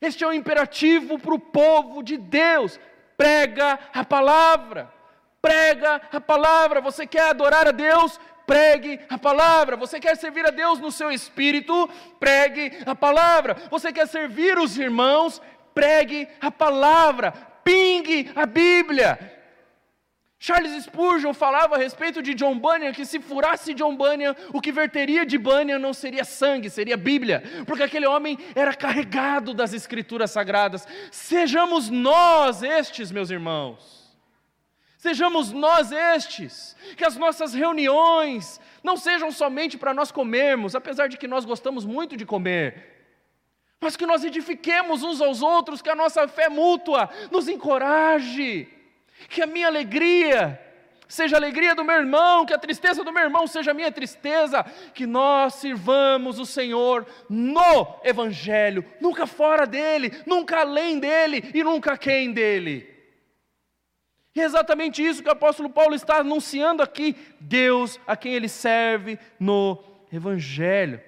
[0.00, 2.80] Este é um imperativo para o povo de Deus.
[3.16, 4.99] Prega a palavra
[5.40, 6.80] prega a palavra.
[6.80, 8.18] Você quer adorar a Deus?
[8.46, 9.76] Pregue a palavra.
[9.76, 11.88] Você quer servir a Deus no seu espírito?
[12.18, 13.56] Pregue a palavra.
[13.70, 15.40] Você quer servir os irmãos?
[15.72, 17.32] Pregue a palavra.
[17.62, 19.36] Pingue a Bíblia.
[20.42, 24.72] Charles Spurgeon falava a respeito de John Bunyan que se furasse John Bunyan, o que
[24.72, 30.30] verteria de Bunyan não seria sangue, seria Bíblia, porque aquele homem era carregado das escrituras
[30.30, 30.88] sagradas.
[31.12, 33.99] Sejamos nós estes, meus irmãos.
[35.00, 41.16] Sejamos nós estes, que as nossas reuniões não sejam somente para nós comermos, apesar de
[41.16, 43.06] que nós gostamos muito de comer,
[43.80, 48.68] mas que nós edifiquemos uns aos outros, que a nossa fé mútua nos encoraje,
[49.30, 50.60] que a minha alegria
[51.08, 53.90] seja a alegria do meu irmão, que a tristeza do meu irmão seja a minha
[53.90, 61.64] tristeza, que nós sirvamos o Senhor no Evangelho, nunca fora dele, nunca além dele e
[61.64, 62.89] nunca quem dele.
[64.34, 68.48] E é exatamente isso que o apóstolo Paulo está anunciando aqui: Deus a quem ele
[68.48, 71.00] serve no Evangelho.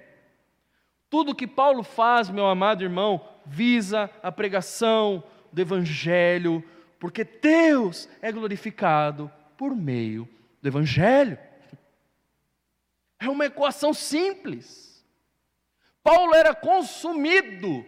[1.09, 6.63] Tudo que Paulo faz, meu amado irmão, visa a pregação do Evangelho
[7.03, 10.25] porque Deus é glorificado por meio
[10.61, 11.37] do Evangelho.
[13.19, 15.05] É uma equação simples.
[16.01, 17.85] Paulo era consumido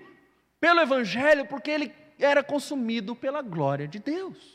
[0.59, 4.54] pelo Evangelho porque ele era consumido pela glória de Deus.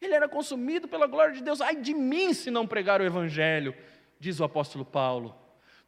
[0.00, 1.60] Ele era consumido pela glória de Deus.
[1.60, 3.74] Ai de mim se não pregar o Evangelho,
[4.18, 5.34] diz o apóstolo Paulo.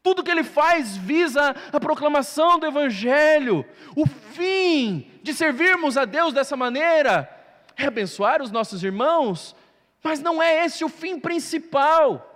[0.03, 3.67] Tudo que ele faz visa a proclamação do Evangelho.
[3.97, 7.29] O fim de servirmos a Deus dessa maneira
[7.77, 9.55] é abençoar os nossos irmãos,
[10.03, 12.33] mas não é esse o fim principal.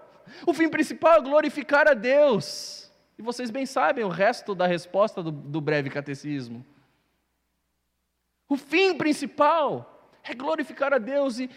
[0.47, 2.91] O fim principal é glorificar a Deus.
[3.17, 6.67] E vocês bem sabem o resto da resposta do, do breve catecismo.
[8.49, 9.90] O fim principal
[10.25, 11.51] é glorificar a Deus e,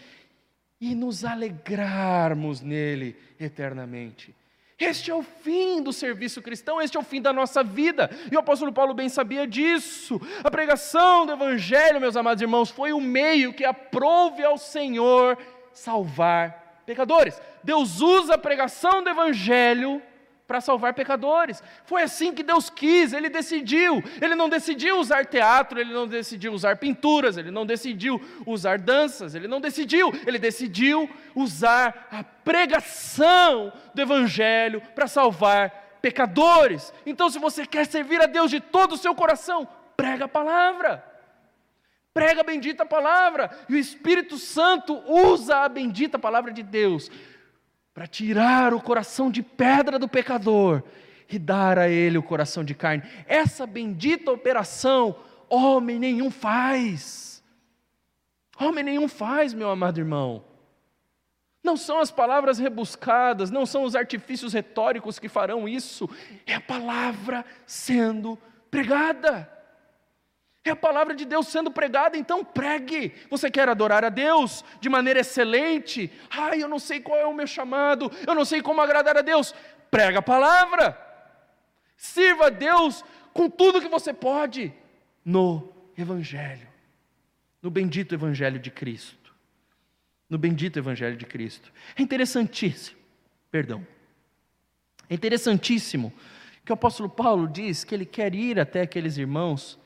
[0.80, 4.34] e nos alegrarmos nele eternamente.
[4.78, 8.10] Este é o fim do serviço cristão, este é o fim da nossa vida.
[8.30, 10.20] E o apóstolo Paulo bem sabia disso.
[10.42, 15.38] A pregação do Evangelho, meus amados irmãos, foi o meio que aprove ao Senhor
[15.72, 17.40] salvar pecadores.
[17.62, 20.02] Deus usa a pregação do Evangelho
[20.46, 21.62] para salvar pecadores.
[21.84, 24.02] Foi assim que Deus quis, Ele decidiu.
[24.20, 29.34] Ele não decidiu usar teatro, Ele não decidiu usar pinturas, Ele não decidiu usar danças,
[29.34, 36.92] Ele não decidiu, Ele decidiu usar a pregação do Evangelho para salvar pecadores.
[37.06, 39.66] Então, se você quer servir a Deus de todo o seu coração,
[39.96, 41.12] prega a palavra.
[42.12, 47.10] Prega a bendita palavra, e o Espírito Santo usa a bendita palavra de Deus
[47.94, 50.82] para tirar o coração de pedra do pecador
[51.30, 53.04] e dar a ele o coração de carne.
[53.26, 55.16] Essa bendita operação,
[55.48, 57.42] homem nenhum faz.
[58.58, 60.44] Homem nenhum faz, meu amado irmão.
[61.62, 66.10] Não são as palavras rebuscadas, não são os artifícios retóricos que farão isso,
[66.46, 68.36] é a palavra sendo
[68.70, 69.50] pregada.
[70.64, 73.12] É a palavra de Deus sendo pregada, então pregue.
[73.28, 76.10] Você quer adorar a Deus de maneira excelente?
[76.30, 79.22] Ai, eu não sei qual é o meu chamado, eu não sei como agradar a
[79.22, 79.54] Deus.
[79.90, 80.98] Prega a palavra.
[81.96, 84.72] Sirva a Deus com tudo que você pode
[85.24, 86.68] no Evangelho,
[87.62, 89.34] no bendito Evangelho de Cristo.
[90.30, 91.70] No bendito Evangelho de Cristo.
[91.96, 92.98] É interessantíssimo,
[93.50, 93.86] perdão,
[95.08, 96.12] é interessantíssimo
[96.64, 99.78] que o apóstolo Paulo diz que ele quer ir até aqueles irmãos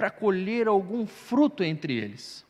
[0.00, 2.42] para colher algum fruto entre eles.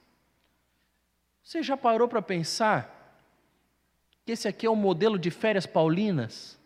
[1.43, 3.19] Você já parou para pensar
[4.25, 6.57] que esse aqui é o modelo de férias paulinas?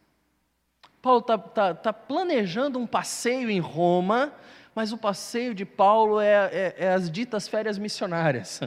[1.01, 4.35] Paulo está tá, tá planejando um passeio em Roma,
[4.75, 8.61] mas o passeio de Paulo é, é, é as ditas férias missionárias.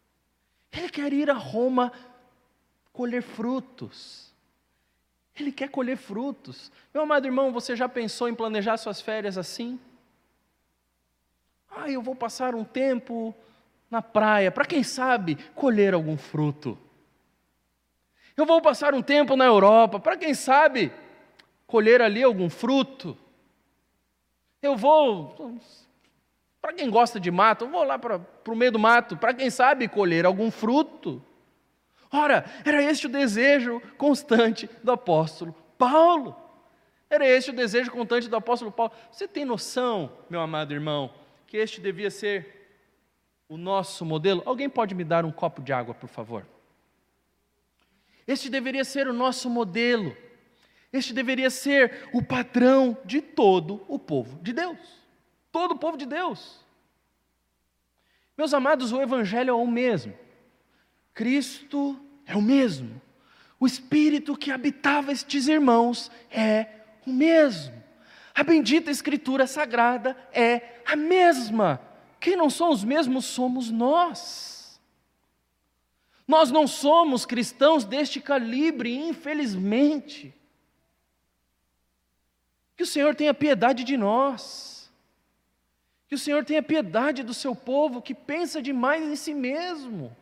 [0.70, 1.90] Ele quer ir a Roma
[2.92, 4.34] colher frutos.
[5.34, 6.70] Ele quer colher frutos.
[6.92, 9.80] Meu amado irmão, você já pensou em planejar suas férias assim?
[11.70, 13.34] Ah, eu vou passar um tempo
[13.90, 16.78] na praia, para quem sabe colher algum fruto.
[18.36, 20.92] Eu vou passar um tempo na Europa, para quem sabe
[21.66, 23.16] colher ali algum fruto.
[24.62, 25.58] Eu vou,
[26.60, 29.50] para quem gosta de mato, eu vou lá para, o meio do mato, para quem
[29.50, 31.22] sabe colher algum fruto.
[32.10, 36.34] Ora, era este o desejo constante do apóstolo Paulo.
[37.10, 38.92] Era este o desejo constante do apóstolo Paulo.
[39.10, 41.10] Você tem noção, meu amado irmão,
[41.48, 42.46] que este devia ser
[43.48, 44.42] o nosso modelo?
[44.44, 46.46] Alguém pode me dar um copo de água, por favor?
[48.26, 50.14] Este deveria ser o nosso modelo.
[50.92, 54.78] Este deveria ser o padrão de todo o povo de Deus.
[55.50, 56.60] Todo o povo de Deus.
[58.36, 60.14] Meus amados, o Evangelho é o mesmo.
[61.14, 63.00] Cristo é o mesmo.
[63.58, 66.66] O Espírito que habitava estes irmãos é
[67.06, 67.82] o mesmo.
[68.38, 71.80] A bendita Escritura Sagrada é a mesma.
[72.20, 74.80] Quem não são os mesmos somos nós.
[76.24, 80.32] Nós não somos cristãos deste calibre, infelizmente.
[82.76, 84.88] Que o Senhor tenha piedade de nós.
[86.06, 90.16] Que o Senhor tenha piedade do seu povo que pensa demais em si mesmo.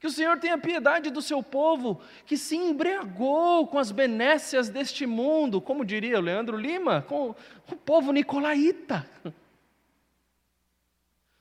[0.00, 5.04] Que o Senhor tenha piedade do seu povo que se embriagou com as benécias deste
[5.04, 7.34] mundo, como diria o Leandro Lima, com
[7.70, 9.06] o povo nicolaíta.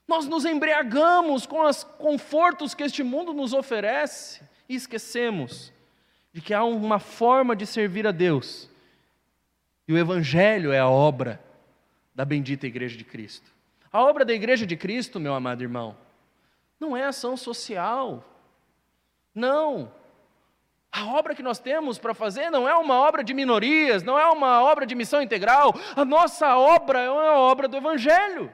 [0.06, 5.72] Nós nos embriagamos com os confortos que este mundo nos oferece e esquecemos
[6.34, 8.70] de que há uma forma de servir a Deus.
[9.88, 11.42] E o Evangelho é a obra
[12.14, 13.50] da bendita Igreja de Cristo.
[13.90, 15.96] A obra da Igreja de Cristo, meu amado irmão,
[16.78, 18.26] não é ação social,
[19.40, 19.92] não.
[20.92, 24.26] A obra que nós temos para fazer não é uma obra de minorias, não é
[24.30, 25.74] uma obra de missão integral.
[25.96, 28.52] A nossa obra é uma obra do Evangelho.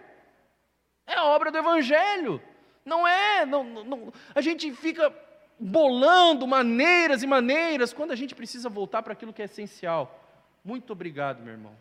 [1.08, 2.42] É a obra do Evangelho.
[2.84, 5.14] Não é, não, não, a gente fica
[5.58, 10.22] bolando maneiras e maneiras quando a gente precisa voltar para aquilo que é essencial.
[10.64, 11.76] Muito obrigado, meu irmão.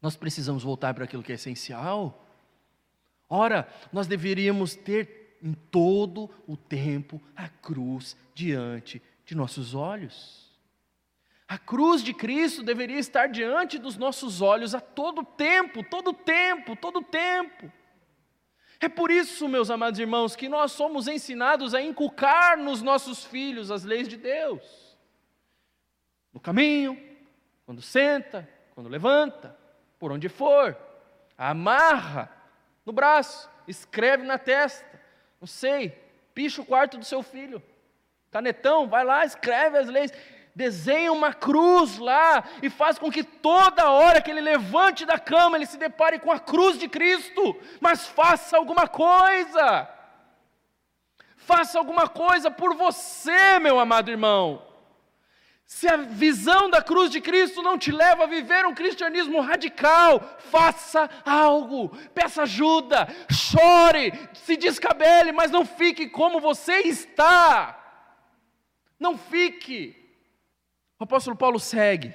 [0.00, 2.22] Nós precisamos voltar para aquilo que é essencial.
[3.28, 10.44] Ora, nós deveríamos ter em todo o tempo a cruz diante de nossos olhos.
[11.46, 16.74] A cruz de Cristo deveria estar diante dos nossos olhos a todo tempo, todo tempo,
[16.74, 17.70] todo tempo.
[18.80, 23.70] É por isso, meus amados irmãos, que nós somos ensinados a inculcar nos nossos filhos
[23.70, 24.96] as leis de Deus.
[26.32, 26.98] No caminho,
[27.64, 29.56] quando senta, quando levanta,
[29.98, 30.76] por onde for,
[31.36, 32.30] amarra
[32.84, 34.84] no braço, escreve na testa,
[35.40, 35.90] não sei,
[36.34, 37.62] picha o quarto do seu filho.
[38.30, 40.12] Canetão, vai lá, escreve as leis
[40.54, 45.56] desenha uma cruz lá e faz com que toda hora que ele levante da cama
[45.56, 49.88] ele se depare com a cruz de Cristo, mas faça alguma coisa.
[51.36, 54.62] Faça alguma coisa por você, meu amado irmão.
[55.66, 60.20] Se a visão da cruz de Cristo não te leva a viver um cristianismo radical,
[60.38, 67.80] faça algo, peça ajuda, chore, se descabele, mas não fique como você está.
[69.00, 69.96] Não fique.
[70.98, 72.14] O apóstolo Paulo segue.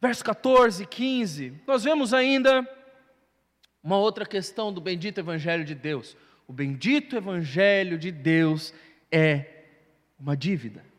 [0.00, 1.62] Verso 14, 15.
[1.66, 2.68] Nós vemos ainda
[3.82, 6.16] uma outra questão do bendito Evangelho de Deus.
[6.46, 8.74] O bendito Evangelho de Deus
[9.12, 9.64] é
[10.18, 10.89] uma dívida.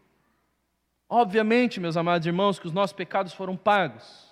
[1.13, 4.31] Obviamente, meus amados irmãos, que os nossos pecados foram pagos.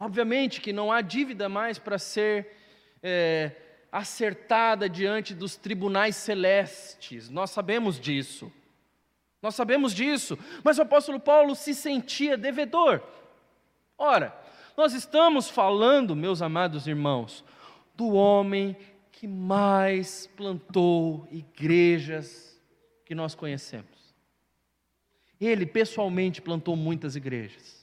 [0.00, 2.56] Obviamente que não há dívida mais para ser
[3.00, 3.52] é,
[3.92, 8.52] acertada diante dos tribunais celestes, nós sabemos disso.
[9.40, 13.00] Nós sabemos disso, mas o apóstolo Paulo se sentia devedor.
[13.96, 14.36] Ora,
[14.76, 17.44] nós estamos falando, meus amados irmãos,
[17.94, 18.76] do homem
[19.12, 22.60] que mais plantou igrejas
[23.04, 23.95] que nós conhecemos.
[25.40, 27.76] Ele pessoalmente plantou muitas igrejas.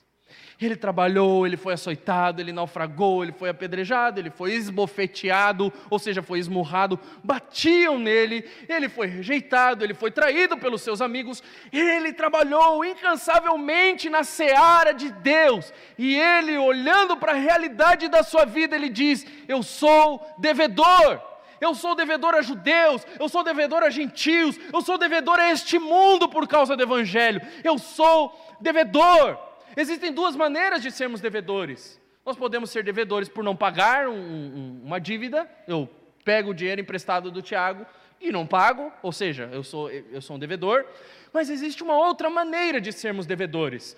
[0.60, 6.22] Ele trabalhou, ele foi açoitado, ele naufragou, ele foi apedrejado, ele foi esbofeteado, ou seja,
[6.22, 11.42] foi esmurrado, batiam nele, ele foi rejeitado, ele foi traído pelos seus amigos,
[11.72, 18.44] ele trabalhou incansavelmente na seara de Deus, e ele, olhando para a realidade da sua
[18.44, 21.33] vida, ele diz: Eu sou devedor.
[21.60, 25.78] Eu sou devedor a judeus, eu sou devedor a gentios, eu sou devedor a este
[25.78, 29.38] mundo por causa do Evangelho, eu sou devedor.
[29.76, 32.00] Existem duas maneiras de sermos devedores.
[32.24, 35.88] Nós podemos ser devedores por não pagar um, um, uma dívida, eu
[36.24, 37.84] pego o dinheiro emprestado do Tiago
[38.20, 40.86] e não pago, ou seja, eu sou, eu sou um devedor.
[41.32, 43.96] Mas existe uma outra maneira de sermos devedores.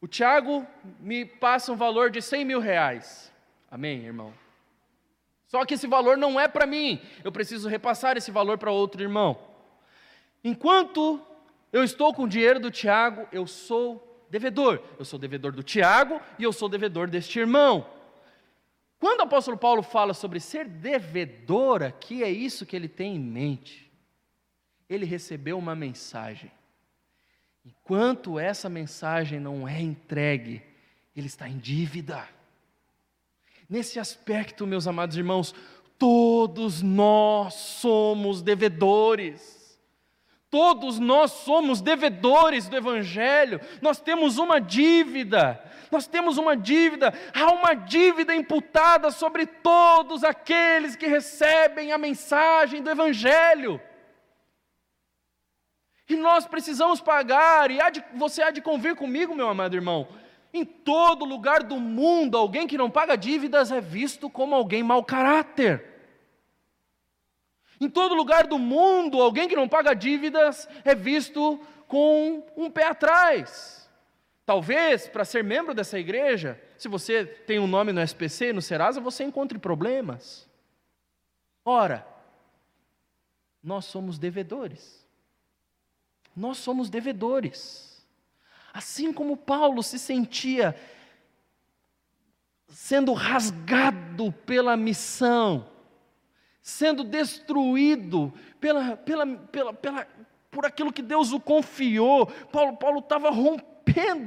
[0.00, 0.66] O Tiago
[0.98, 3.32] me passa um valor de 100 mil reais.
[3.70, 4.32] Amém, irmão?
[5.50, 9.02] Só que esse valor não é para mim, eu preciso repassar esse valor para outro
[9.02, 9.36] irmão.
[10.44, 11.20] Enquanto
[11.72, 14.80] eu estou com o dinheiro do Tiago, eu sou devedor.
[14.96, 17.84] Eu sou devedor do Tiago e eu sou devedor deste irmão.
[19.00, 23.18] Quando o apóstolo Paulo fala sobre ser devedor aqui, é isso que ele tem em
[23.18, 23.90] mente.
[24.88, 26.52] Ele recebeu uma mensagem.
[27.66, 30.62] Enquanto essa mensagem não é entregue,
[31.16, 32.24] ele está em dívida.
[33.70, 35.54] Nesse aspecto, meus amados irmãos,
[35.96, 39.78] todos nós somos devedores.
[40.50, 45.62] Todos nós somos devedores do Evangelho, nós temos uma dívida,
[45.92, 52.82] nós temos uma dívida, há uma dívida imputada sobre todos aqueles que recebem a mensagem
[52.82, 53.80] do Evangelho.
[56.08, 60.08] E nós precisamos pagar, e há de, você há de convir comigo, meu amado irmão.
[60.52, 65.04] Em todo lugar do mundo, alguém que não paga dívidas é visto como alguém mau
[65.04, 65.84] caráter.
[67.80, 72.86] Em todo lugar do mundo, alguém que não paga dívidas é visto com um pé
[72.86, 73.88] atrás.
[74.44, 79.00] Talvez, para ser membro dessa igreja, se você tem um nome no SPC, no Serasa,
[79.00, 80.48] você encontre problemas.
[81.64, 82.06] Ora,
[83.62, 85.06] nós somos devedores.
[86.34, 87.89] Nós somos devedores.
[88.72, 90.74] Assim como Paulo se sentia
[92.68, 95.66] sendo rasgado pela missão,
[96.62, 100.06] sendo destruído pela, pela, pela, pela,
[100.50, 102.26] por aquilo que Deus o confiou.
[102.52, 103.69] Paulo estava rompido rompendo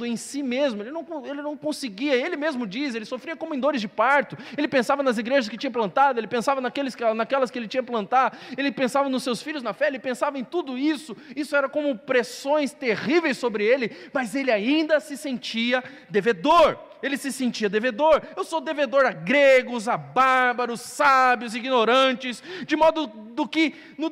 [0.06, 3.60] em si mesmo, ele não, ele não conseguia, ele mesmo diz, ele sofria como em
[3.60, 7.58] dores de parto, ele pensava nas igrejas que tinha plantado, ele pensava naqueles, naquelas que
[7.58, 11.16] ele tinha plantar, ele pensava nos seus filhos na fé, ele pensava em tudo isso,
[11.36, 17.32] isso era como pressões terríveis sobre ele, mas ele ainda se sentia devedor, ele se
[17.32, 18.22] sentia devedor.
[18.36, 24.10] Eu sou devedor a gregos, a bárbaros, sábios, ignorantes, de modo do que no,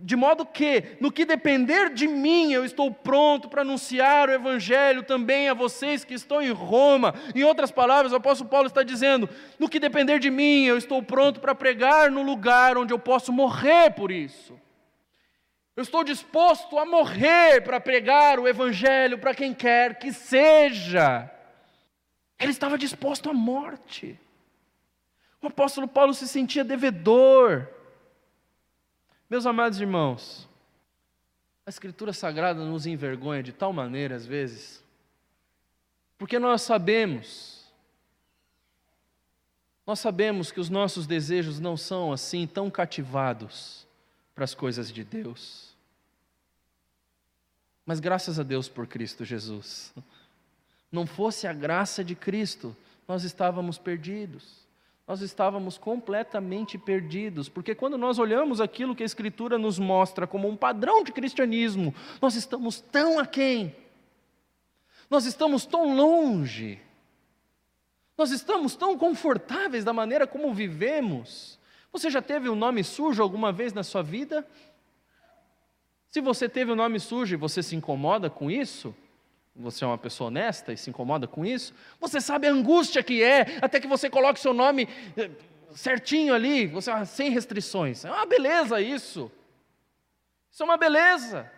[0.00, 5.02] de modo que, no que depender de mim, eu estou pronto para anunciar o Evangelho
[5.02, 7.12] também a vocês que estão em Roma.
[7.34, 9.28] Em outras palavras, o apóstolo Paulo está dizendo:
[9.58, 13.32] no que depender de mim, eu estou pronto para pregar no lugar onde eu posso
[13.32, 14.58] morrer por isso.
[15.76, 21.30] Eu estou disposto a morrer para pregar o Evangelho para quem quer que seja.
[22.38, 24.18] Ele estava disposto à morte.
[25.42, 27.68] O apóstolo Paulo se sentia devedor.
[29.28, 30.48] Meus amados irmãos,
[31.66, 34.82] a Escritura Sagrada nos envergonha de tal maneira, às vezes,
[36.16, 37.70] porque nós sabemos,
[39.86, 43.86] nós sabemos que os nossos desejos não são assim tão cativados
[44.34, 45.76] para as coisas de Deus.
[47.84, 49.94] Mas graças a Deus por Cristo Jesus.
[50.90, 52.76] Não fosse a graça de Cristo,
[53.06, 54.68] nós estávamos perdidos
[55.08, 60.46] nós estávamos completamente perdidos, porque quando nós olhamos aquilo que a Escritura nos mostra como
[60.46, 63.74] um padrão de cristianismo, nós estamos tão aquém,
[65.08, 66.78] nós estamos tão longe,
[68.18, 71.58] nós estamos tão confortáveis da maneira como vivemos.
[71.90, 74.46] Você já teve o um nome sujo alguma vez na sua vida?
[76.10, 78.94] Se você teve o um nome sujo e você se incomoda com isso,
[79.58, 83.22] você é uma pessoa honesta e se incomoda com isso, você sabe a angústia que
[83.22, 85.30] é, até que você coloque seu nome eh,
[85.74, 88.04] certinho ali, você ah, sem restrições.
[88.04, 89.30] É uma beleza isso.
[90.50, 91.50] Isso é uma beleza.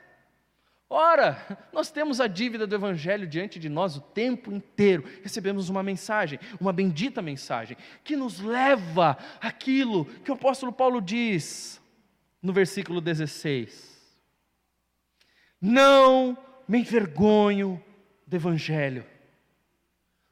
[0.88, 5.04] Ora, nós temos a dívida do Evangelho diante de nós o tempo inteiro.
[5.22, 11.80] Recebemos uma mensagem, uma bendita mensagem, que nos leva àquilo que o apóstolo Paulo diz
[12.42, 14.00] no versículo 16:
[15.60, 16.36] Não
[16.66, 17.82] me envergonho
[18.30, 19.04] do Evangelho.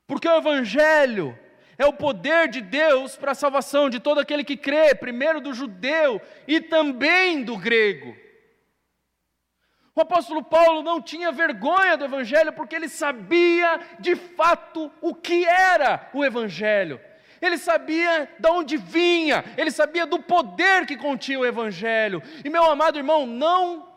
[0.06, 1.36] Porque o Evangelho
[1.76, 5.52] é o poder de Deus para a salvação de todo aquele que crê, primeiro do
[5.52, 8.16] judeu e também do grego.
[9.96, 15.44] O apóstolo Paulo não tinha vergonha do Evangelho porque ele sabia de fato o que
[15.44, 17.00] era o Evangelho.
[17.42, 22.22] Ele sabia de onde vinha, ele sabia do poder que continha o Evangelho.
[22.44, 23.88] E meu amado irmão, não,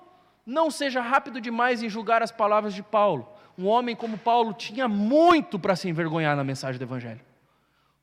[0.43, 4.87] não seja rápido demais em julgar as palavras de Paulo um homem como Paulo tinha
[4.87, 7.21] muito para se envergonhar na mensagem do Evangelho.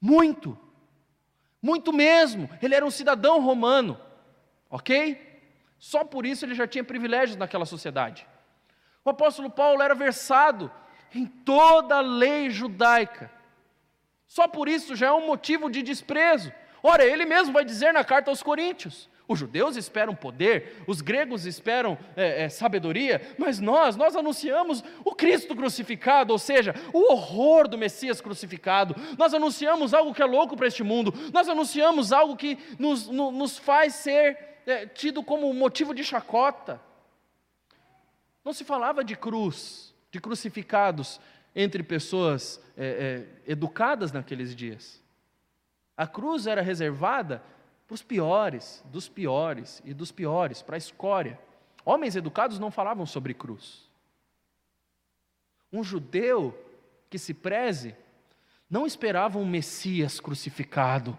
[0.00, 0.58] Muito.
[1.60, 2.48] Muito mesmo.
[2.62, 3.98] Ele era um cidadão romano.
[4.70, 5.26] Ok?
[5.78, 8.26] Só por isso ele já tinha privilégios naquela sociedade.
[9.04, 10.70] O apóstolo Paulo era versado
[11.14, 13.30] em toda a lei judaica.
[14.26, 16.52] Só por isso já é um motivo de desprezo.
[16.82, 21.44] Ora, ele mesmo vai dizer na carta aos Coríntios: os judeus esperam poder, os gregos
[21.44, 27.68] esperam é, é, sabedoria, mas nós, nós anunciamos o Cristo crucificado, ou seja, o horror
[27.68, 28.96] do Messias crucificado.
[29.18, 33.30] Nós anunciamos algo que é louco para este mundo, nós anunciamos algo que nos, no,
[33.30, 36.80] nos faz ser é, tido como motivo de chacota.
[38.42, 41.20] Não se falava de cruz, de crucificados
[41.54, 45.02] entre pessoas é, é, educadas naqueles dias.
[45.94, 47.42] A cruz era reservada
[47.88, 51.40] para os piores, dos piores e dos piores, para a escória.
[51.86, 53.88] Homens educados não falavam sobre cruz.
[55.72, 56.54] Um judeu
[57.08, 57.96] que se preze
[58.68, 61.18] não esperava um Messias crucificado.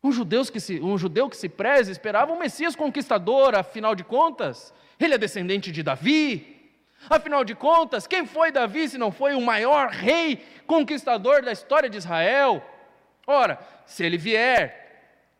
[0.00, 4.04] Um, judeu que se, um judeu que se preze esperava um Messias conquistador, afinal de
[4.04, 6.70] contas, ele é descendente de Davi.
[7.10, 10.36] Afinal de contas, quem foi Davi se não foi o maior rei
[10.68, 12.64] conquistador da história de Israel?
[13.26, 14.81] Ora, se ele vier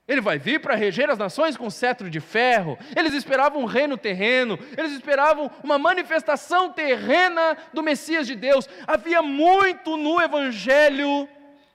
[0.07, 2.77] ele vai vir para reger as nações com cetro de ferro.
[2.97, 8.69] Eles esperavam um reino terreno, eles esperavam uma manifestação terrena do Messias de Deus.
[8.87, 11.29] Havia muito no Evangelho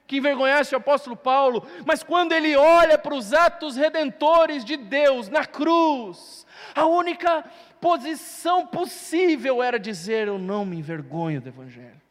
[0.06, 5.28] que envergonhasse o apóstolo Paulo, mas quando ele olha para os atos redentores de Deus
[5.28, 7.44] na cruz, a única
[7.80, 12.07] posição possível era dizer: Eu não me envergonho do Evangelho.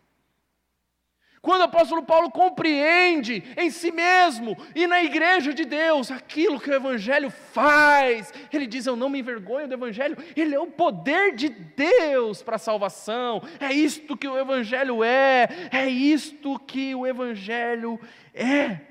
[1.47, 6.69] Quando o apóstolo Paulo compreende em si mesmo e na igreja de Deus aquilo que
[6.69, 11.33] o Evangelho faz, ele diz: Eu não me envergonho do Evangelho, ele é o poder
[11.33, 17.07] de Deus para a salvação, é isto que o Evangelho é, é isto que o
[17.07, 17.97] Evangelho
[18.33, 18.81] é.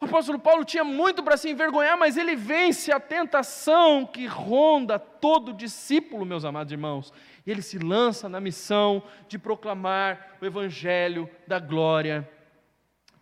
[0.00, 4.98] O apóstolo Paulo tinha muito para se envergonhar, mas ele vence a tentação que ronda
[4.98, 7.12] todo discípulo, meus amados irmãos.
[7.44, 12.28] E ele se lança na missão de proclamar o evangelho da glória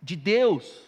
[0.01, 0.83] de Deus.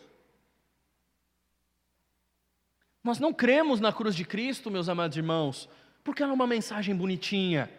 [3.04, 5.68] Nós não cremos na cruz de Cristo, meus amados irmãos,
[6.04, 7.70] porque ela é uma mensagem bonitinha.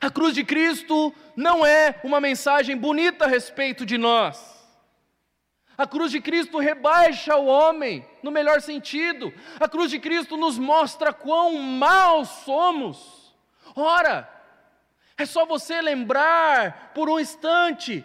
[0.00, 4.56] A cruz de Cristo não é uma mensagem bonita a respeito de nós.
[5.76, 9.32] A cruz de Cristo rebaixa o homem, no melhor sentido.
[9.60, 13.15] A cruz de Cristo nos mostra quão maus somos.
[13.76, 14.26] Ora,
[15.18, 18.02] é só você lembrar por um instante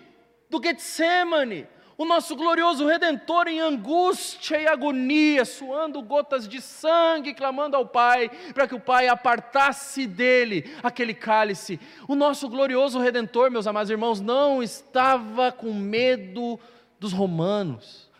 [0.49, 1.65] do Getsemane,
[1.97, 8.29] o nosso glorioso Redentor em angústia e agonia, suando gotas de sangue, clamando ao Pai,
[8.53, 11.79] para que o Pai apartasse dele aquele cálice.
[12.05, 16.59] O nosso glorioso Redentor, meus amados irmãos, não estava com medo
[16.99, 18.10] dos romanos.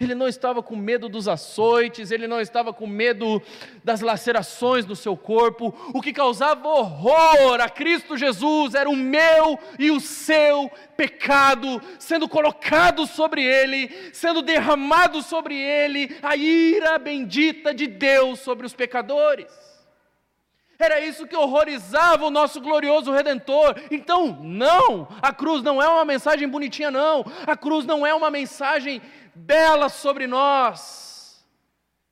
[0.00, 3.42] Ele não estava com medo dos açoites, ele não estava com medo
[3.84, 5.74] das lacerações no seu corpo.
[5.92, 12.26] O que causava horror a Cristo Jesus era o meu e o seu pecado sendo
[12.26, 19.70] colocado sobre ele, sendo derramado sobre ele, a ira bendita de Deus sobre os pecadores.
[20.80, 23.74] Era isso que horrorizava o nosso glorioso redentor.
[23.90, 27.22] Então, não, a cruz não é uma mensagem bonitinha, não.
[27.46, 29.02] A cruz não é uma mensagem
[29.34, 31.44] bela sobre nós,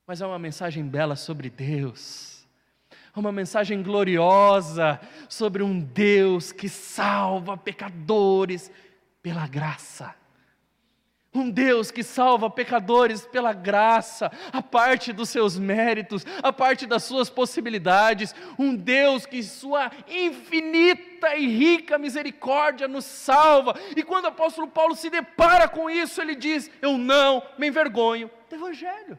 [0.06, 2.46] mas é uma mensagem bela sobre Deus.
[2.90, 8.70] É uma mensagem gloriosa sobre um Deus que salva pecadores
[9.22, 10.14] pela graça.
[11.38, 17.04] Um Deus que salva pecadores pela graça, a parte dos seus méritos, a parte das
[17.04, 18.34] suas possibilidades.
[18.58, 23.78] Um Deus que, sua infinita e rica misericórdia, nos salva.
[23.96, 28.28] E quando o apóstolo Paulo se depara com isso, ele diz: Eu não me envergonho
[28.50, 29.16] do Evangelho.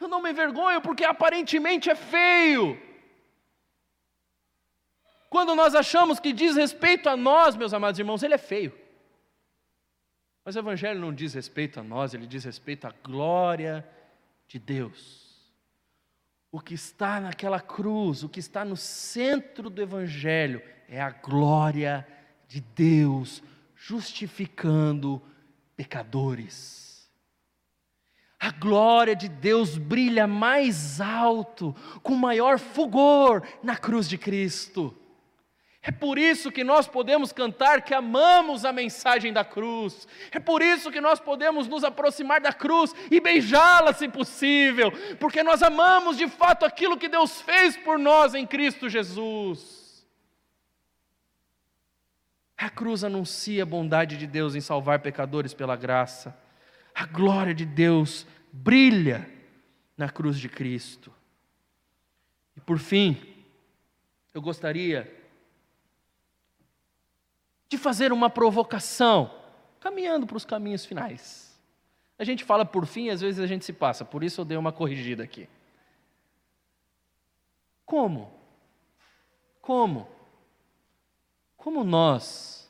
[0.00, 2.76] Eu não me envergonho porque aparentemente é feio.
[5.28, 8.79] Quando nós achamos que diz respeito a nós, meus amados irmãos, ele é feio.
[10.44, 13.86] Mas o Evangelho não diz respeito a nós, ele diz respeito à glória
[14.48, 15.30] de Deus.
[16.50, 22.06] O que está naquela cruz, o que está no centro do Evangelho, é a glória
[22.48, 23.42] de Deus
[23.76, 25.22] justificando
[25.76, 27.08] pecadores.
[28.38, 34.96] A glória de Deus brilha mais alto, com maior fulgor na cruz de Cristo.
[35.82, 40.06] É por isso que nós podemos cantar que amamos a mensagem da cruz.
[40.30, 45.42] É por isso que nós podemos nos aproximar da cruz e beijá-la, se possível, porque
[45.42, 50.06] nós amamos de fato aquilo que Deus fez por nós em Cristo Jesus.
[52.58, 56.38] A cruz anuncia a bondade de Deus em salvar pecadores pela graça.
[56.94, 59.26] A glória de Deus brilha
[59.96, 61.10] na cruz de Cristo.
[62.54, 63.16] E por fim,
[64.34, 65.19] eu gostaria
[67.70, 69.32] de fazer uma provocação,
[69.78, 71.56] caminhando para os caminhos finais.
[72.18, 74.58] A gente fala por fim, às vezes a gente se passa, por isso eu dei
[74.58, 75.48] uma corrigida aqui.
[77.86, 78.32] Como?
[79.62, 80.08] Como?
[81.56, 82.68] Como nós,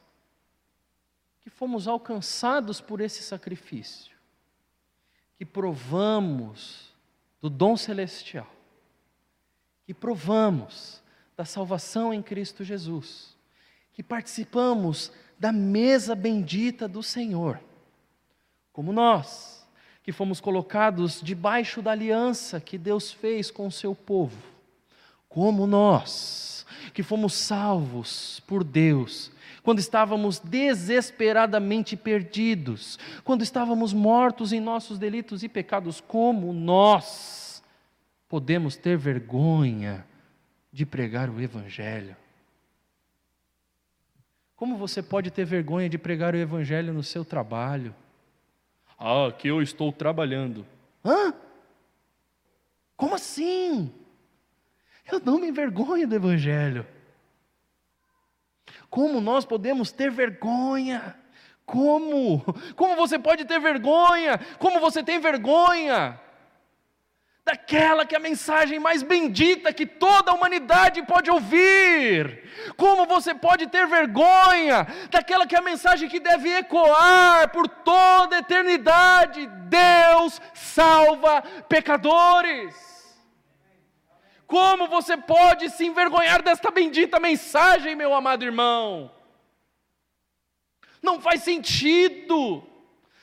[1.40, 4.14] que fomos alcançados por esse sacrifício,
[5.38, 6.94] que provamos
[7.40, 8.46] do dom celestial,
[9.86, 11.02] que provamos
[11.34, 13.39] da salvação em Cristo Jesus,
[14.00, 17.60] que participamos da mesa bendita do Senhor,
[18.72, 19.68] como nós,
[20.02, 24.38] que fomos colocados debaixo da aliança que Deus fez com o seu povo,
[25.28, 29.30] como nós, que fomos salvos por Deus,
[29.62, 37.62] quando estávamos desesperadamente perdidos, quando estávamos mortos em nossos delitos e pecados, como nós
[38.30, 40.06] podemos ter vergonha
[40.72, 42.16] de pregar o Evangelho?
[44.60, 47.94] Como você pode ter vergonha de pregar o Evangelho no seu trabalho?
[48.98, 50.66] Ah, que eu estou trabalhando.
[51.02, 51.32] Hã?
[52.94, 53.90] Como assim?
[55.10, 56.86] Eu não me envergonho do Evangelho.
[58.90, 61.16] Como nós podemos ter vergonha?
[61.64, 62.44] Como?
[62.76, 64.38] Como você pode ter vergonha?
[64.58, 66.20] Como você tem vergonha?
[67.50, 72.48] Daquela que é a mensagem mais bendita que toda a humanidade pode ouvir.
[72.76, 78.36] Como você pode ter vergonha daquela que é a mensagem que deve ecoar por toda
[78.36, 79.48] a eternidade?
[79.68, 82.72] Deus salva pecadores.
[84.46, 89.10] Como você pode se envergonhar desta bendita mensagem, meu amado irmão?
[91.02, 92.64] Não faz sentido.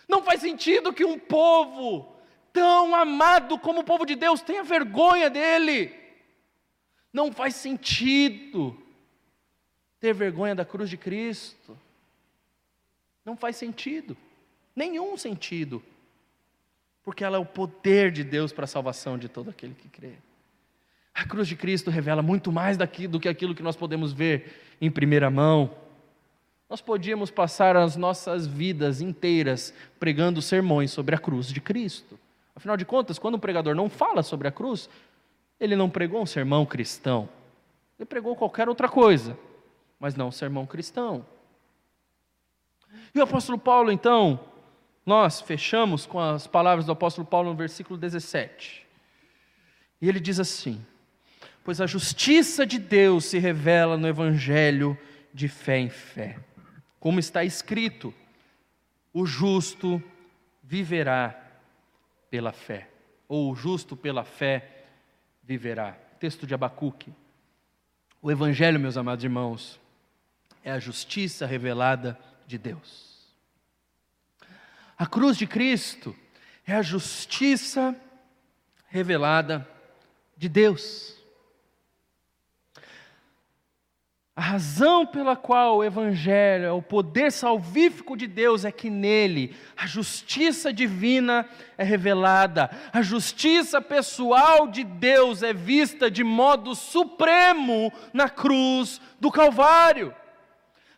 [0.08, 2.17] Não faz sentido que um povo
[2.54, 5.94] tão amado como o povo de Deus tenha vergonha dele.
[7.12, 8.78] Não faz sentido
[10.00, 11.78] ter vergonha da cruz de Cristo.
[13.26, 14.16] Não faz sentido,
[14.74, 15.84] nenhum sentido,
[17.04, 20.14] porque ela é o poder de Deus para a salvação de todo aquele que crê.
[21.14, 24.76] A cruz de Cristo revela muito mais daqui do que aquilo que nós podemos ver
[24.80, 25.76] em primeira mão.
[26.70, 32.20] Nós podíamos passar as nossas vidas inteiras pregando sermões sobre a cruz de Cristo.
[32.58, 34.90] Afinal de contas, quando um pregador não fala sobre a cruz,
[35.60, 37.30] ele não pregou um sermão cristão.
[38.00, 39.38] Ele pregou qualquer outra coisa,
[40.00, 41.24] mas não um sermão cristão.
[43.14, 44.40] E o apóstolo Paulo, então,
[45.06, 48.88] nós fechamos com as palavras do apóstolo Paulo no versículo 17.
[50.02, 50.84] E ele diz assim:
[51.64, 54.98] Pois a justiça de Deus se revela no evangelho
[55.32, 56.40] de fé em fé.
[57.00, 58.12] Como está escrito:
[59.14, 60.02] o justo
[60.64, 61.47] viverá
[62.30, 62.90] pela fé,
[63.28, 64.86] ou o justo pela fé
[65.44, 65.94] viverá.
[66.20, 67.14] Texto de Abacuque.
[68.22, 69.80] O Evangelho, meus amados irmãos,
[70.64, 73.18] é a justiça revelada de Deus.
[74.98, 76.16] A cruz de Cristo
[76.66, 77.96] é a justiça
[78.88, 79.68] revelada
[80.36, 81.17] de Deus.
[84.38, 89.56] A razão pela qual o Evangelho é o poder salvífico de Deus é que nele
[89.76, 91.44] a justiça divina
[91.76, 99.32] é revelada, a justiça pessoal de Deus é vista de modo supremo na cruz do
[99.32, 100.14] Calvário.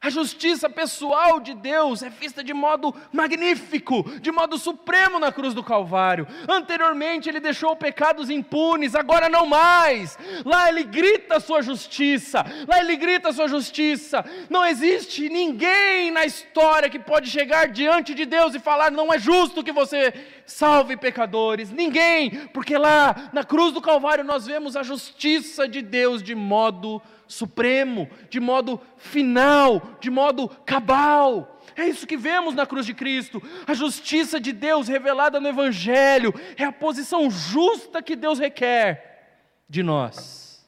[0.01, 5.53] A justiça pessoal de Deus é vista de modo magnífico, de modo supremo na cruz
[5.53, 6.25] do Calvário.
[6.47, 10.17] Anteriormente ele deixou pecados impunes, agora não mais.
[10.45, 14.23] Lá ele grita a sua justiça, lá ele grita a sua justiça.
[14.49, 19.19] Não existe ninguém na história que pode chegar diante de Deus e falar: não é
[19.19, 20.13] justo que você
[20.45, 21.71] salve pecadores.
[21.71, 27.01] Ninguém, porque lá na cruz do Calvário nós vemos a justiça de Deus de modo
[27.29, 31.61] supremo, de modo final, de modo cabal.
[31.75, 33.41] É isso que vemos na cruz de Cristo.
[33.67, 39.83] A justiça de Deus revelada no Evangelho é a posição justa que Deus requer de
[39.83, 40.67] nós.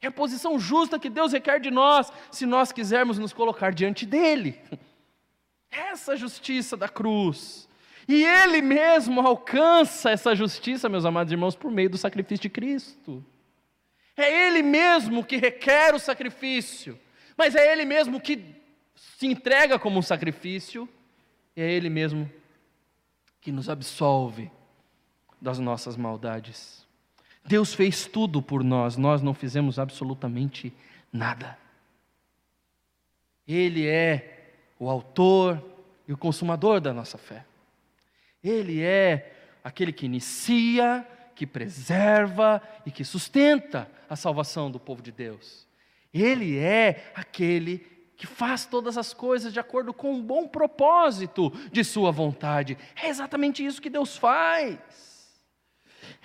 [0.00, 4.04] É a posição justa que Deus requer de nós, se nós quisermos nos colocar diante
[4.04, 4.60] dEle.
[5.70, 7.66] Essa justiça da cruz.
[8.06, 13.24] E Ele mesmo alcança essa justiça, meus amados irmãos, por meio do sacrifício de Cristo.
[14.16, 16.98] É Ele mesmo que requer o sacrifício,
[17.36, 18.56] mas é Ele mesmo que
[18.94, 20.88] se entrega como um sacrifício,
[21.54, 22.30] e é Ele mesmo
[23.40, 24.50] que nos absolve
[25.40, 26.86] das nossas maldades.
[27.44, 30.72] Deus fez tudo por nós, nós não fizemos absolutamente
[31.12, 31.56] nada.
[33.46, 35.62] Ele é o autor
[36.08, 37.44] e o consumador da nossa fé.
[38.42, 41.06] Ele é aquele que inicia
[41.36, 45.68] que preserva e que sustenta a salvação do povo de Deus.
[46.12, 51.84] Ele é aquele que faz todas as coisas de acordo com um bom propósito de
[51.84, 52.78] Sua vontade.
[53.00, 54.78] É exatamente isso que Deus faz.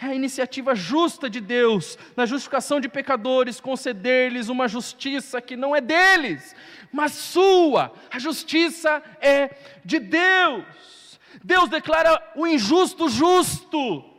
[0.01, 5.75] É a iniciativa justa de Deus na justificação de pecadores, conceder-lhes uma justiça que não
[5.75, 6.55] é deles,
[6.91, 7.91] mas sua.
[8.09, 9.49] A justiça é
[9.83, 11.19] de Deus.
[11.43, 14.10] Deus declara o injusto justo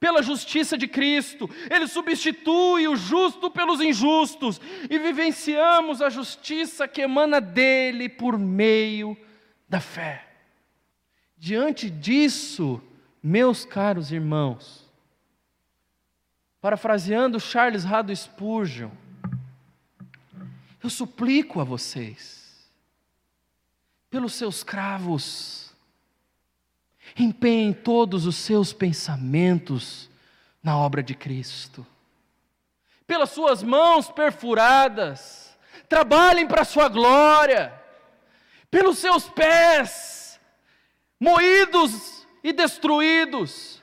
[0.00, 7.02] pela justiça de Cristo, Ele substitui o justo pelos injustos, e vivenciamos a justiça que
[7.02, 9.16] emana dele por meio
[9.68, 10.26] da fé.
[11.36, 12.80] Diante disso,
[13.22, 14.88] meus caros irmãos,
[16.60, 18.90] parafraseando Charles Rado Spurgeon,
[20.82, 22.70] eu suplico a vocês,
[24.10, 25.67] pelos seus cravos,
[27.16, 30.08] Empenhem todos os seus pensamentos
[30.62, 31.86] na obra de Cristo.
[33.06, 35.56] Pelas suas mãos perfuradas,
[35.88, 37.72] trabalhem para a sua glória.
[38.70, 40.38] Pelos seus pés
[41.18, 43.82] moídos e destruídos,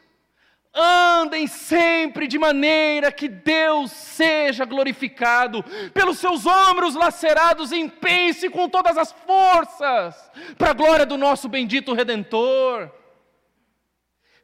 [0.73, 5.63] andem sempre de maneira que Deus seja glorificado.
[5.93, 10.15] Pelos seus ombros lacerados, empenhe-se com todas as forças
[10.57, 12.91] para a glória do nosso bendito Redentor.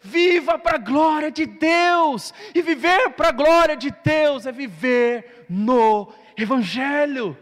[0.02, 2.34] Viva para a glória de Deus.
[2.54, 7.38] E viver para a glória de Deus é viver no Evangelho.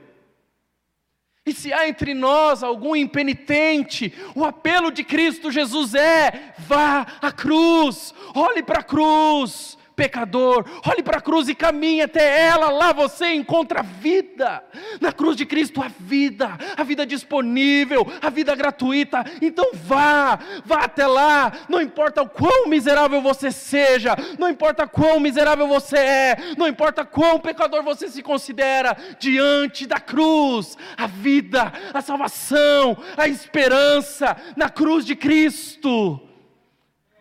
[1.49, 7.32] E se há entre nós algum impenitente, o apelo de Cristo Jesus é: vá à
[7.32, 12.93] cruz, olhe para a cruz, pecador, olhe para a cruz e caminhe até ela, lá
[12.93, 14.64] você encontra vida.
[15.02, 19.26] Na cruz de Cristo, a vida, a vida disponível, a vida gratuita.
[19.41, 25.20] Então vá, vá até lá, não importa o quão miserável você seja, não importa quão
[25.20, 31.74] miserável você é, não importa quão pecador você se considera, diante da cruz, a vida,
[31.93, 36.22] a salvação, a esperança, na cruz de Cristo,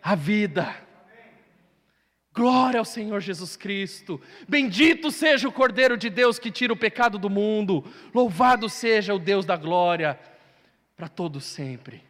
[0.01, 0.88] a vida.
[2.39, 4.21] Glória ao Senhor Jesus Cristo.
[4.49, 7.85] Bendito seja o Cordeiro de Deus que tira o pecado do mundo.
[8.15, 10.17] Louvado seja o Deus da glória
[10.97, 12.01] para todos sempre.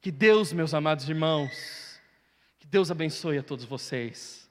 [0.00, 2.00] Que Deus, meus amados irmãos,
[2.58, 4.48] que Deus abençoe a todos vocês.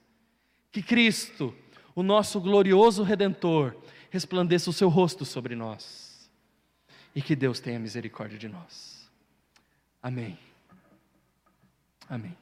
[0.72, 1.52] Que Cristo,
[1.96, 3.76] o nosso glorioso redentor,
[4.12, 6.30] resplandeça o seu rosto sobre nós.
[7.16, 9.10] E que Deus tenha misericórdia de nós.
[10.00, 10.38] Amém.
[12.08, 12.41] Amém.